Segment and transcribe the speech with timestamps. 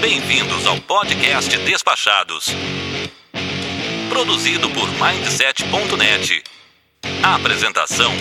[0.00, 2.46] Bem-vindos ao podcast Despachados.
[4.08, 6.44] Produzido por Mindset.net.
[7.20, 8.12] Apresentação: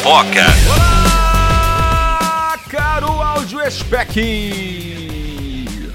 [0.00, 0.46] Foca.
[0.72, 4.84] Olá, caro áudio spec.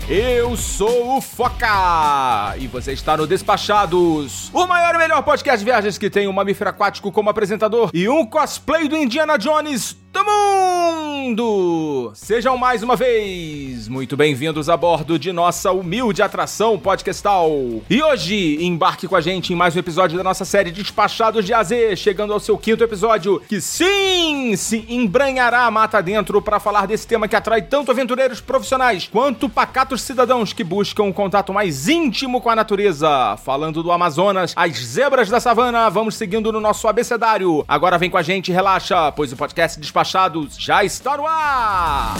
[0.10, 5.66] Eu sou o Foca e você está no Despachados, o maior e melhor podcast de
[5.66, 10.24] viagens que tem um mamífero aquático como apresentador e um cosplay do Indiana Jones do
[10.24, 12.12] mundo!
[12.16, 17.52] Sejam mais uma vez muito bem-vindos a bordo de nossa humilde atração podcastal.
[17.88, 21.54] E hoje, embarque com a gente em mais um episódio da nossa série Despachados de
[21.54, 26.88] AZ, chegando ao seu quinto episódio, que sim, se embranhará a mata dentro para falar
[26.88, 31.88] desse tema que atrai tanto aventureiros profissionais quanto pacatos cidadãos que buscam um contato mais
[31.88, 33.38] íntimo com a natureza.
[33.44, 37.64] Falando do Amazonas, as zebras da savana, vamos seguindo no nosso abecedário.
[37.68, 42.16] Agora vem com a gente, relaxa, pois o podcast Despachados Despachados já está no ar!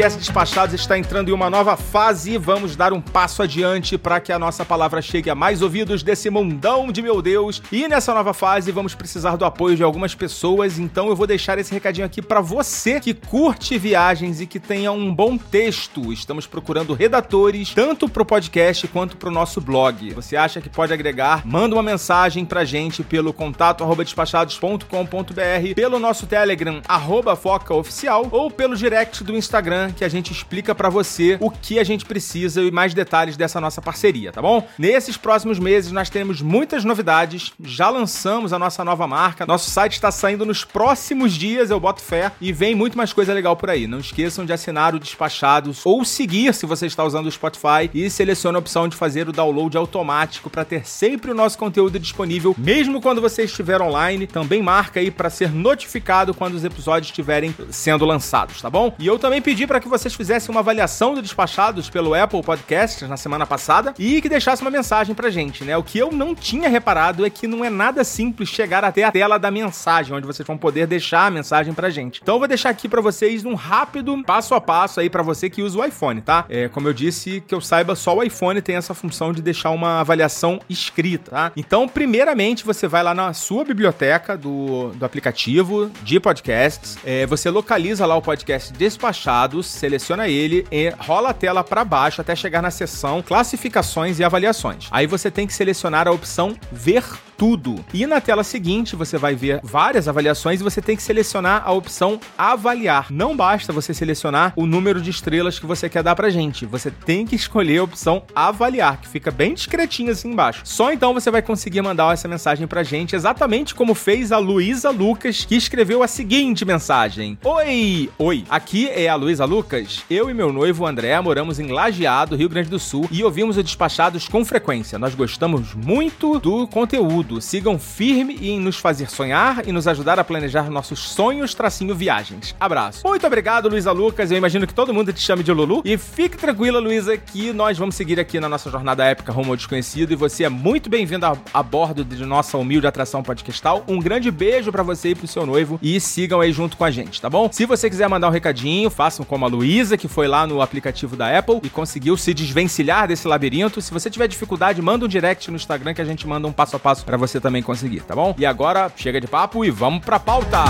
[0.00, 2.38] Podcast Despachados está entrando em uma nova fase.
[2.38, 6.30] Vamos dar um passo adiante para que a nossa palavra chegue a mais ouvidos desse
[6.30, 7.62] mundão de meu Deus.
[7.70, 10.78] E nessa nova fase vamos precisar do apoio de algumas pessoas.
[10.78, 14.90] Então eu vou deixar esse recadinho aqui para você que curte viagens e que tenha
[14.90, 16.10] um bom texto.
[16.10, 20.14] Estamos procurando redatores tanto para o podcast quanto para o nosso blog.
[20.14, 21.46] Você acha que pode agregar?
[21.46, 28.50] Manda uma mensagem para gente pelo contato despachados.com.br, pelo nosso Telegram arroba Foca Oficial ou
[28.50, 32.62] pelo direct do Instagram Que a gente explica para você o que a gente precisa
[32.62, 34.66] e mais detalhes dessa nossa parceria, tá bom?
[34.78, 39.94] Nesses próximos meses nós teremos muitas novidades, já lançamos a nossa nova marca, nosso site
[39.94, 43.70] está saindo nos próximos dias, eu boto fé, e vem muito mais coisa legal por
[43.70, 43.86] aí.
[43.86, 48.08] Não esqueçam de assinar o Despachados ou seguir se você está usando o Spotify e
[48.08, 52.54] selecione a opção de fazer o download automático para ter sempre o nosso conteúdo disponível,
[52.56, 54.26] mesmo quando você estiver online.
[54.26, 58.94] Também marca aí para ser notificado quando os episódios estiverem sendo lançados, tá bom?
[58.98, 63.08] E eu também pedi para que vocês fizessem uma avaliação do Despachados pelo Apple Podcasts
[63.08, 65.76] na semana passada e que deixasse uma mensagem pra gente, né?
[65.76, 69.12] O que eu não tinha reparado é que não é nada simples chegar até a
[69.12, 72.20] tela da mensagem, onde vocês vão poder deixar a mensagem pra gente.
[72.22, 75.48] Então eu vou deixar aqui para vocês um rápido passo a passo aí para você
[75.48, 76.44] que usa o iPhone, tá?
[76.48, 79.70] É, como eu disse, que eu saiba, só o iPhone tem essa função de deixar
[79.70, 81.52] uma avaliação escrita, tá?
[81.56, 87.50] Então, primeiramente, você vai lá na sua biblioteca do, do aplicativo de podcasts, é, você
[87.50, 92.62] localiza lá o podcast Despachado seleciona ele e rola a tela para baixo até chegar
[92.62, 94.88] na seção classificações e avaliações.
[94.90, 97.04] Aí você tem que selecionar a opção ver
[97.40, 97.82] tudo.
[97.94, 101.72] E na tela seguinte você vai ver várias avaliações e você tem que selecionar a
[101.72, 103.06] opção avaliar.
[103.08, 106.66] Não basta você selecionar o número de estrelas que você quer dar pra gente.
[106.66, 110.60] Você tem que escolher a opção avaliar, que fica bem discretinho assim embaixo.
[110.64, 114.90] Só então você vai conseguir mandar essa mensagem pra gente, exatamente como fez a Luísa
[114.90, 118.10] Lucas, que escreveu a seguinte mensagem: Oi!
[118.18, 120.04] Oi, aqui é a Luísa Lucas.
[120.10, 123.62] Eu e meu noivo André moramos em Lajeado, Rio Grande do Sul, e ouvimos o
[123.62, 124.98] Despachados com frequência.
[124.98, 130.24] Nós gostamos muito do conteúdo Sigam firme em nos fazer sonhar e nos ajudar a
[130.24, 132.54] planejar nossos sonhos tracinho viagens.
[132.58, 133.06] Abraço.
[133.06, 134.30] Muito obrigado, Luísa Lucas.
[134.30, 135.82] Eu imagino que todo mundo te chame de Lulu.
[135.84, 139.56] E fique tranquila, Luísa, que nós vamos seguir aqui na nossa jornada épica rumo ao
[139.56, 140.12] desconhecido.
[140.12, 143.84] E você é muito bem-vinda a, a, bordo de nossa humilde atração podcastal.
[143.86, 145.78] Um grande beijo para você e pro seu noivo.
[145.82, 147.50] E sigam aí junto com a gente, tá bom?
[147.52, 151.16] Se você quiser mandar um recadinho, façam como a Luísa, que foi lá no aplicativo
[151.16, 153.82] da Apple e conseguiu se desvencilhar desse labirinto.
[153.82, 156.76] Se você tiver dificuldade, manda um direct no Instagram que a gente manda um passo
[156.76, 158.34] a passo para você também conseguir, tá bom?
[158.36, 160.64] E agora, chega de papo e vamos pra pauta!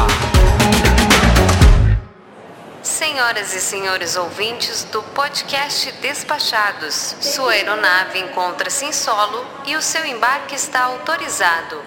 [2.83, 10.05] Senhoras e senhores ouvintes do podcast Despachados, sua aeronave encontra-se em solo e o seu
[10.05, 11.81] embarque está autorizado.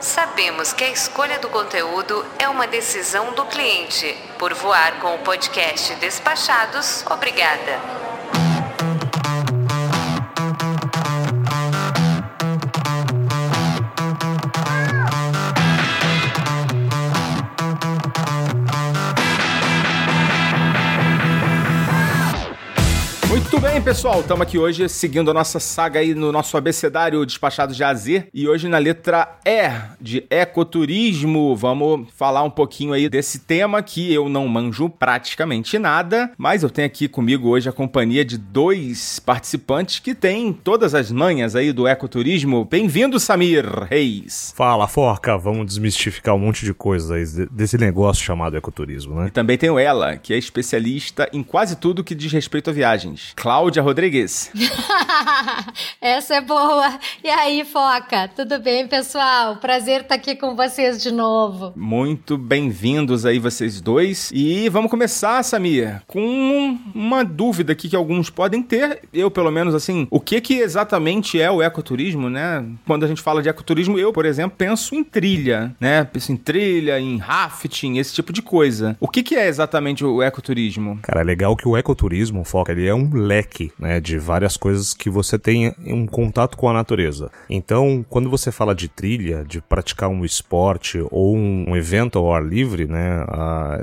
[0.00, 4.16] Sabemos que a escolha do conteúdo é uma decisão do cliente.
[4.38, 8.07] Por voar com o podcast Despachados, obrigada.
[23.58, 24.20] Muito bem, pessoal.
[24.20, 28.06] Estamos aqui hoje seguindo a nossa saga aí no nosso abecedário Despachados de AZ.
[28.32, 29.68] E hoje na letra E
[30.00, 36.30] de ecoturismo, vamos falar um pouquinho aí desse tema que eu não manjo praticamente nada,
[36.38, 41.10] mas eu tenho aqui comigo hoje a companhia de dois participantes que têm todas as
[41.10, 42.64] manhas aí do ecoturismo.
[42.64, 44.54] Bem-vindo, Samir Reis.
[44.56, 45.36] Fala, Forca.
[45.36, 49.26] Vamos desmistificar um monte de coisas aí desse negócio chamado ecoturismo, né?
[49.26, 53.32] E também tenho ela, que é especialista em quase tudo que diz respeito a viagens.
[53.48, 54.50] Cláudia Rodrigues.
[56.02, 56.98] Essa é boa.
[57.24, 58.28] E aí, Foca?
[58.28, 59.56] Tudo bem, pessoal?
[59.56, 61.72] Prazer estar aqui com vocês de novo.
[61.74, 64.30] Muito bem-vindos aí vocês dois.
[64.34, 69.00] E vamos começar, Samir, com uma dúvida aqui que alguns podem ter.
[69.14, 72.62] Eu, pelo menos, assim, o que que exatamente é o ecoturismo, né?
[72.86, 76.04] Quando a gente fala de ecoturismo, eu, por exemplo, penso em trilha, né?
[76.04, 78.94] Penso em trilha, em rafting, esse tipo de coisa.
[79.00, 80.98] O que que é exatamente o ecoturismo?
[81.00, 83.37] Cara, é legal que o ecoturismo, Foca, ele é um leque
[83.78, 87.30] né, de várias coisas que você tem um contato com a natureza.
[87.48, 92.44] Então, quando você fala de trilha, de praticar um esporte ou um, evento ao ar
[92.44, 93.24] livre, né,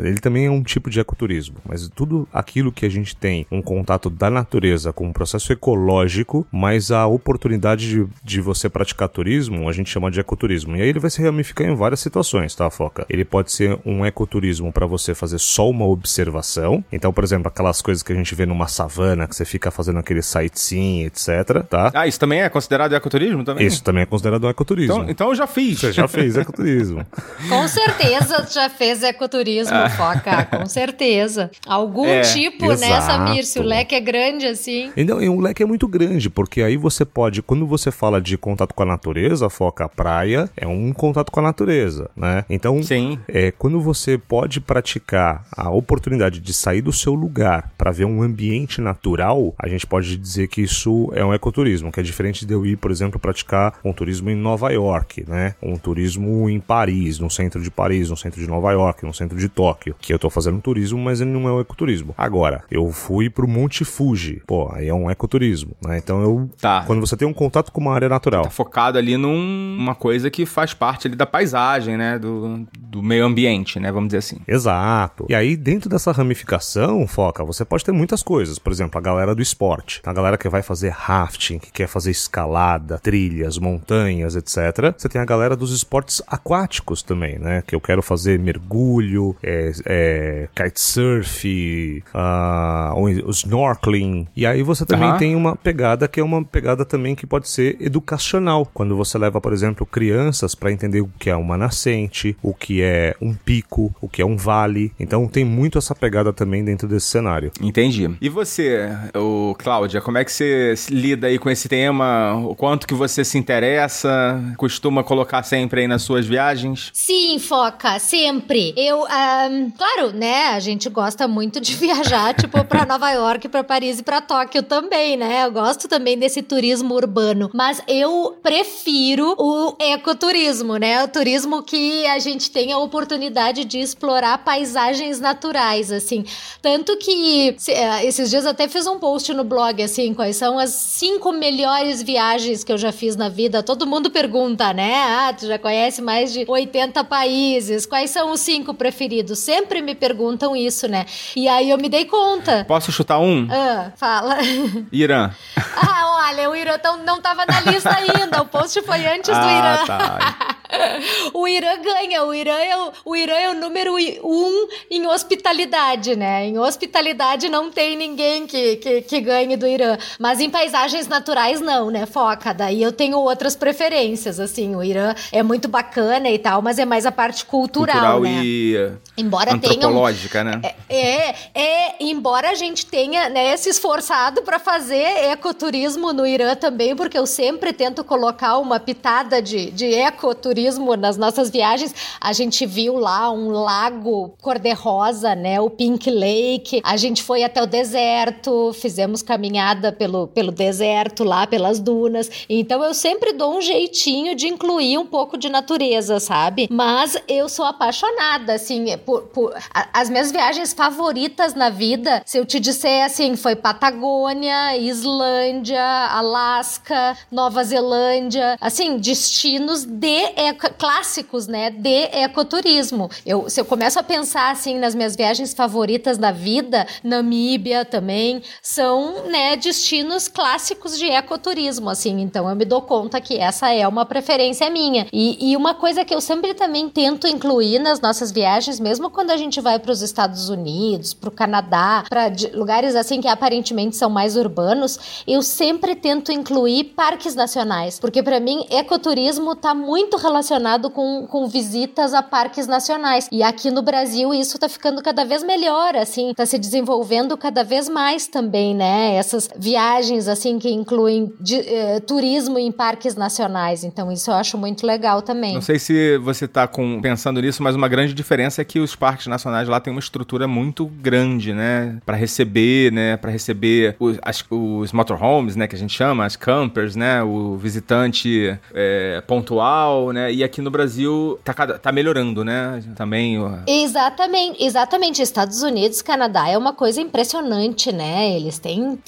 [0.04, 1.56] ele também é um tipo de ecoturismo.
[1.66, 6.46] Mas tudo aquilo que a gente tem um contato da natureza com um processo ecológico,
[6.52, 10.76] mas a oportunidade de, de você praticar turismo, a gente chama de ecoturismo.
[10.76, 13.06] E aí ele vai se ramificar em várias situações, tá, Foca?
[13.10, 16.84] Ele pode ser um ecoturismo para você fazer só uma observação.
[16.92, 20.00] Então, por exemplo, aquelas coisas que a gente vê numa savana que você fica fazendo
[20.00, 21.92] aquele sightseeing, etc, tá?
[21.94, 23.66] Ah, isso também é considerado ecoturismo também?
[23.66, 24.96] Isso também é considerado ecoturismo.
[24.96, 25.80] Então, então eu já fiz.
[25.80, 27.06] Você já fez ecoturismo.
[27.50, 29.90] com certeza já fez ecoturismo, ah.
[29.90, 31.52] Foca, com certeza.
[31.68, 32.92] Algum é, tipo, exato.
[32.92, 33.46] né, Samir?
[33.46, 34.92] Se o leque é grande assim.
[34.96, 38.38] Então, e o leque é muito grande, porque aí você pode, quando você fala de
[38.38, 42.46] contato com a natureza, Foca, a praia é um contato com a natureza, né?
[42.50, 43.20] Então, Sim.
[43.28, 48.22] é quando você pode praticar a oportunidade de sair do seu lugar para ver um
[48.22, 52.46] ambiente natural natural, a gente pode dizer que isso é um ecoturismo, que é diferente
[52.46, 55.56] de eu ir, por exemplo, praticar um turismo em Nova York, né?
[55.62, 59.38] Um turismo em Paris, no centro de Paris, no centro de Nova York, no centro
[59.38, 62.14] de Tóquio, que eu tô fazendo um turismo, mas ele não é um ecoturismo.
[62.18, 65.98] Agora, eu fui pro Monte Fuji, pô, aí é um ecoturismo, né?
[65.98, 66.84] Então eu, tá.
[66.86, 70.46] quando você tem um contato com uma área natural, tá focado ali numa coisa que
[70.46, 72.20] faz parte ali da paisagem, né?
[72.20, 73.92] Do, do meio ambiente, né?
[73.92, 74.38] Vamos dizer assim.
[74.48, 75.26] Exato.
[75.30, 79.25] E aí dentro dessa ramificação, foca, você pode ter muitas coisas, por exemplo, a galera
[79.34, 84.94] do esporte, a galera que vai fazer rafting, que quer fazer escalada, trilhas, montanhas, etc.
[84.98, 87.64] Você tem a galera dos esportes aquáticos também, né?
[87.66, 94.28] Que eu quero fazer mergulho, é, é, kitesurf, uh, snorkeling.
[94.36, 95.18] E aí você também uhum.
[95.18, 98.70] tem uma pegada que é uma pegada também que pode ser educacional.
[98.74, 102.82] Quando você leva, por exemplo, crianças para entender o que é uma nascente, o que
[102.82, 104.92] é um pico, o que é um vale.
[105.00, 107.52] Então tem muito essa pegada também dentro desse cenário.
[107.62, 108.10] Entendi.
[108.22, 112.36] E você, o Cláudia, como é que você lida aí com esse tema?
[112.36, 114.42] O quanto que você se interessa?
[114.58, 116.90] Costuma colocar sempre aí nas suas viagens?
[116.94, 118.74] Sim, Foca, sempre.
[118.76, 123.64] Eu, um, claro, né, a gente gosta muito de viajar, tipo, para Nova York, para
[123.64, 125.46] Paris e para Tóquio também, né?
[125.46, 131.04] Eu gosto também desse turismo urbano, mas eu prefiro o ecoturismo, né?
[131.04, 136.26] O turismo que a gente tem a oportunidade de explorar paisagens naturais, assim.
[136.62, 140.72] Tanto que eh, esses dias até fiz um post no blog, assim, quais são as
[140.72, 143.62] cinco melhores viagens que eu já fiz na vida.
[143.62, 144.96] Todo mundo pergunta, né?
[144.96, 147.86] Ah, tu já conhece mais de 80 países.
[147.86, 149.38] Quais são os cinco preferidos?
[149.38, 151.06] Sempre me perguntam isso, né?
[151.36, 152.66] E aí eu me dei conta.
[152.68, 153.48] Posso chutar um?
[153.52, 154.38] Ah, fala.
[154.92, 155.30] Irã.
[155.56, 156.74] Ah, olha, o Irã
[157.06, 158.42] não tava na lista ainda.
[158.42, 159.86] O post foi antes ah, do Irã.
[159.86, 160.56] Tá.
[161.34, 162.24] o Irã ganha.
[162.24, 166.46] O Irã, é o, o Irã é o número um em hospitalidade, né?
[166.46, 169.98] Em hospitalidade não tem ninguém que, que, que ganhe do Irã.
[170.20, 172.06] Mas em paisagens naturais, não, né?
[172.06, 172.54] Foca.
[172.54, 174.76] Daí eu tenho outras preferências, assim.
[174.76, 178.42] O Irã é muito bacana e tal, mas é mais a parte cultural, cultural né?
[178.44, 180.76] e embora antropológica, tenha um, né?
[180.90, 186.56] É, é, é, embora a gente tenha né, se esforçado para fazer ecoturismo no Irã
[186.56, 191.94] também, porque eu sempre tento colocar uma pitada de, de ecoturismo turismo, nas nossas viagens,
[192.20, 195.60] a gente viu lá um lago cor-de-rosa, né?
[195.60, 196.82] O Pink Lake.
[196.84, 202.30] A gente foi até o deserto, fizemos caminhada pelo, pelo deserto lá, pelas dunas.
[202.48, 206.68] Então eu sempre dou um jeitinho de incluir um pouco de natureza, sabe?
[206.72, 209.54] Mas eu sou apaixonada, assim, por, por,
[209.94, 217.18] as minhas viagens favoritas na vida, se eu te disser assim, foi Patagônia, Islândia, Alasca,
[217.32, 223.10] Nova Zelândia, assim, destinos de eco, clássicos, né, de ecoturismo.
[223.26, 228.42] Eu, se eu começo a pensar assim nas minhas viagens favoritas da vida, Namíbia também,
[228.62, 232.22] são, né, destinos clássicos de ecoturismo, assim.
[232.22, 235.08] Então eu me dou conta que essa é uma preferência minha.
[235.12, 239.32] E, e uma coisa que eu sempre também tento incluir nas nossas viagens, mesmo quando
[239.32, 243.96] a gente vai para os Estados Unidos, para o Canadá, para lugares assim que aparentemente
[243.96, 250.18] são mais urbanos, eu sempre tento incluir parques nacionais, porque para mim ecoturismo está muito
[250.18, 253.28] relacionado com, com visitas a parques nacionais.
[253.32, 257.64] E aqui no Brasil isso está ficando cada vez melhor, assim, está se desenvolvendo cada
[257.64, 259.16] vez mais também, né?
[259.16, 263.84] Essas viagens assim que incluem de, eh, turismo em parques nacionais.
[263.84, 265.54] Então isso eu acho muito legal também.
[265.54, 266.70] Não sei se você está
[267.02, 270.48] pensando nisso, mas uma grande diferença é que os parques nacionais lá têm uma estrutura
[270.48, 275.80] muito grande, né, para receber, né, para receber os, as, os motorhomes, né, que a
[275.80, 281.54] gente chama, as campers, né, o visitante é, pontual, né, e aqui no Brasil tá,
[281.54, 283.38] tá melhorando, né, também.
[283.68, 285.22] Exatamente, exatamente.
[285.22, 289.00] Estados Unidos, Canadá é uma coisa impressionante, né, eles têm,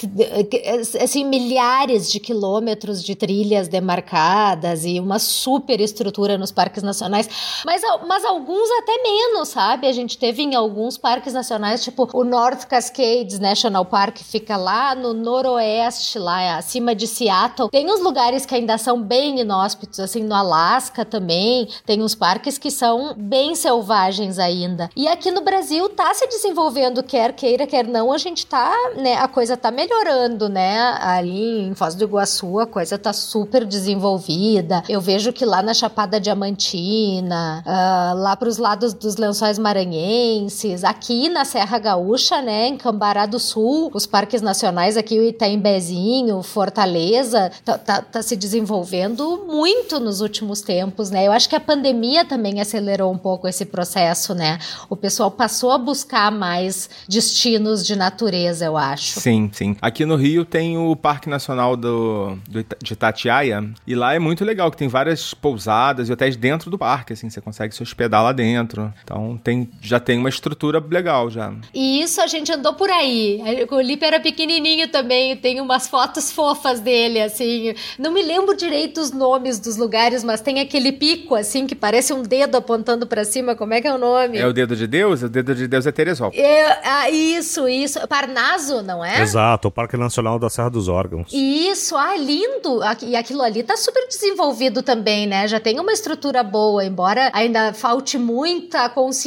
[1.02, 7.30] assim, milhares de quilômetros de trilhas demarcadas e uma super estrutura nos parques nacionais,
[7.66, 9.67] mas, mas alguns até menos, sabe?
[9.74, 14.96] A gente teve em alguns parques nacionais, tipo o North Cascades National Park, fica lá
[14.96, 17.70] no noroeste, lá acima de Seattle.
[17.70, 22.58] Tem uns lugares que ainda são bem inóspitos, assim, no Alasca também, tem uns parques
[22.58, 24.90] que são bem selvagens ainda.
[24.96, 29.16] E aqui no Brasil tá se desenvolvendo, quer queira, quer não, a gente tá, né,
[29.16, 30.98] a coisa tá melhorando, né?
[31.02, 34.84] Ali em Foz do Iguaçu a coisa tá super desenvolvida.
[34.88, 40.84] Eu vejo que lá na Chapada Diamantina, uh, lá para os lados dos Lençóis Maranhenses,
[40.84, 46.42] aqui na Serra Gaúcha, né, em Cambará do Sul, os parques nacionais aqui, o Itaimbezinho,
[46.44, 51.28] Fortaleza, tá, tá, tá se desenvolvendo muito nos últimos tempos, né?
[51.28, 54.60] Eu acho que a pandemia também acelerou um pouco esse processo, né?
[54.90, 59.20] O pessoal passou a buscar mais destinos de natureza, eu acho.
[59.20, 59.76] Sim, sim.
[59.82, 64.44] Aqui no Rio tem o Parque Nacional do, do de Itatiaia, e lá é muito
[64.44, 68.24] legal, que tem várias pousadas e hotéis dentro do parque, assim, você consegue se hospedar
[68.24, 68.94] lá dentro.
[69.04, 71.54] Então tem, já tem uma estrutura legal já.
[71.74, 73.42] E isso a gente andou por aí.
[73.70, 77.74] O Lipe era pequenininho também, tem umas fotos fofas dele, assim.
[78.00, 82.14] Não me lembro direito os nomes dos lugares, mas tem aquele pico, assim, que parece
[82.14, 83.56] um dedo apontando para cima.
[83.56, 84.38] Como é que é o nome?
[84.38, 85.24] É o dedo de Deus?
[85.24, 86.44] O dedo de Deus é Teresópolis.
[86.44, 88.06] É, ah, isso, isso.
[88.08, 89.22] Parnaso, não é?
[89.22, 91.32] Exato, o Parque Nacional da Serra dos Órgãos.
[91.32, 92.80] Isso, ah, lindo.
[93.04, 95.48] E aquilo ali tá super desenvolvido também, né?
[95.48, 99.27] Já tem uma estrutura boa, embora ainda falte muita consciência,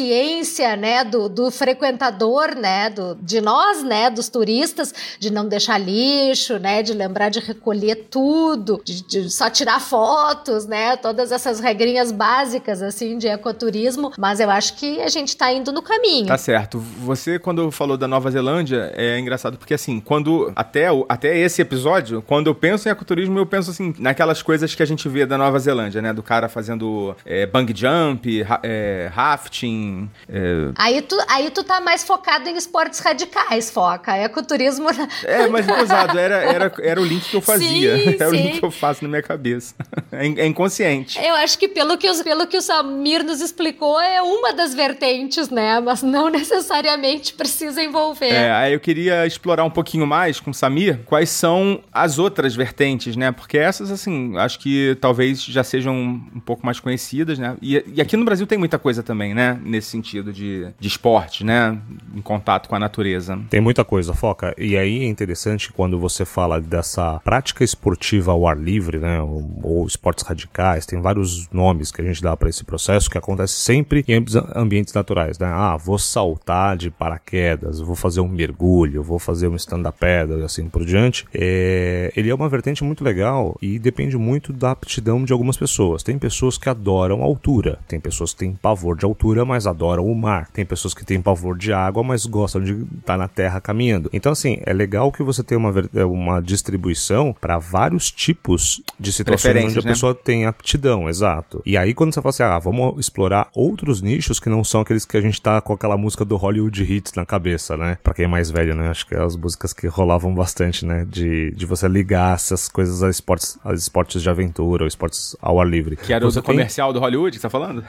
[0.78, 6.58] né, do, do frequentador, né, do, de nós, né, dos turistas, de não deixar lixo,
[6.58, 12.12] né, de lembrar de recolher tudo, de, de só tirar fotos, né, todas essas regrinhas
[12.12, 16.26] básicas, assim, de ecoturismo, mas eu acho que a gente tá indo no caminho.
[16.26, 16.78] Tá certo.
[16.78, 22.22] Você, quando falou da Nova Zelândia, é engraçado porque, assim, quando, até, até esse episódio,
[22.22, 25.36] quando eu penso em ecoturismo, eu penso, assim, naquelas coisas que a gente vê da
[25.36, 29.89] Nova Zelândia, né, do cara fazendo é, bang jump, ra, é, rafting.
[30.28, 30.72] É...
[30.76, 34.16] Aí, tu, aí tu tá mais focado em esportes radicais, foca.
[34.16, 34.88] Ecoturismo.
[35.24, 37.96] É, mas usado, era, era, era o link que eu fazia.
[37.96, 38.24] Sim, era sim.
[38.24, 39.74] o link que eu faço na minha cabeça.
[40.12, 41.18] É, é inconsciente.
[41.18, 44.74] Eu acho que pelo que, os, pelo que o Samir nos explicou, é uma das
[44.74, 45.80] vertentes, né?
[45.80, 48.32] Mas não necessariamente precisa envolver.
[48.32, 52.54] É, aí eu queria explorar um pouquinho mais com o Samir quais são as outras
[52.54, 53.32] vertentes, né?
[53.32, 57.56] Porque essas, assim, acho que talvez já sejam um pouco mais conhecidas, né?
[57.60, 59.58] E, e aqui no Brasil tem muita coisa também, né?
[59.80, 61.78] Nesse sentido de, de esporte, né?
[62.14, 63.38] Em contato com a natureza.
[63.48, 64.54] Tem muita coisa, Foca.
[64.58, 69.22] E aí é interessante quando você fala dessa prática esportiva ao ar livre, né?
[69.22, 73.16] Ou, ou esportes radicais, tem vários nomes que a gente dá para esse processo que
[73.16, 74.22] acontece sempre em
[74.54, 75.46] ambientes naturais, né?
[75.46, 80.42] Ah, vou saltar de paraquedas, vou fazer um mergulho, vou fazer um stand-up pedra e
[80.42, 81.26] assim por diante.
[81.34, 82.10] É...
[82.16, 86.02] Ele é uma vertente muito legal e depende muito da aptidão de algumas pessoas.
[86.02, 90.14] Tem pessoas que adoram altura, tem pessoas que têm pavor de altura, mas adoram o
[90.14, 90.48] mar.
[90.52, 94.10] Tem pessoas que têm pavor de água, mas gostam de estar na terra caminhando.
[94.12, 95.72] Então, assim, é legal que você tenha uma,
[96.06, 99.90] uma distribuição para vários tipos de situações onde a né?
[99.90, 101.62] pessoa tem aptidão, exato.
[101.64, 105.04] E aí, quando você fala assim, ah, vamos explorar outros nichos que não são aqueles
[105.04, 107.98] que a gente tá com aquela música do Hollywood Hits na cabeça, né?
[108.02, 108.88] Pra quem é mais velho, né?
[108.88, 111.06] Acho que é as músicas que rolavam bastante, né?
[111.08, 115.60] De, de você ligar essas coisas a esportes, a esportes de aventura, ou esportes ao
[115.60, 115.96] ar livre.
[115.96, 117.84] Que era o comercial do Hollywood que você tá falando?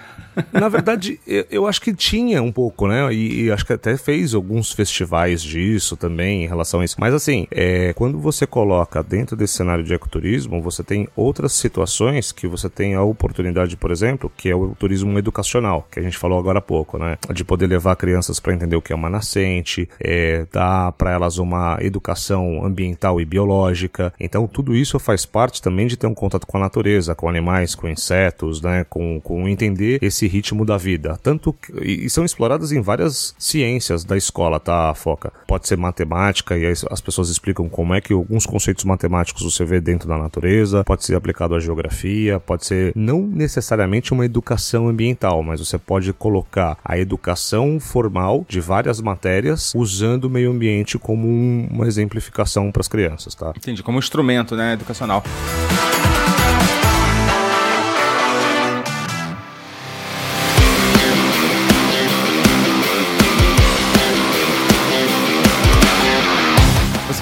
[0.51, 3.11] Na verdade, eu, eu, acho que tinha um pouco, né?
[3.13, 6.97] E, e, acho que até fez alguns festivais disso também em relação a isso.
[6.99, 12.31] Mas assim, é, quando você coloca dentro desse cenário de ecoturismo, você tem outras situações
[12.31, 16.17] que você tem a oportunidade, por exemplo, que é o turismo educacional, que a gente
[16.17, 17.17] falou agora há pouco, né?
[17.33, 21.37] De poder levar crianças para entender o que é uma nascente, é, dar para elas
[21.37, 24.13] uma educação ambiental e biológica.
[24.19, 27.73] Então, tudo isso faz parte também de ter um contato com a natureza, com animais,
[27.75, 28.85] com insetos, né?
[28.89, 31.17] Com, com entender esse ritmo da vida.
[31.23, 35.31] Tanto que, e são exploradas em várias ciências da escola, tá, Foca?
[35.47, 39.79] Pode ser matemática, e as pessoas explicam como é que alguns conceitos matemáticos você vê
[39.79, 45.43] dentro da natureza, pode ser aplicado à geografia, pode ser não necessariamente uma educação ambiental,
[45.43, 51.27] mas você pode colocar a educação formal de várias matérias usando o meio ambiente como
[51.27, 53.53] um, uma exemplificação para as crianças, tá?
[53.55, 55.23] Entendi, como instrumento, né, educacional.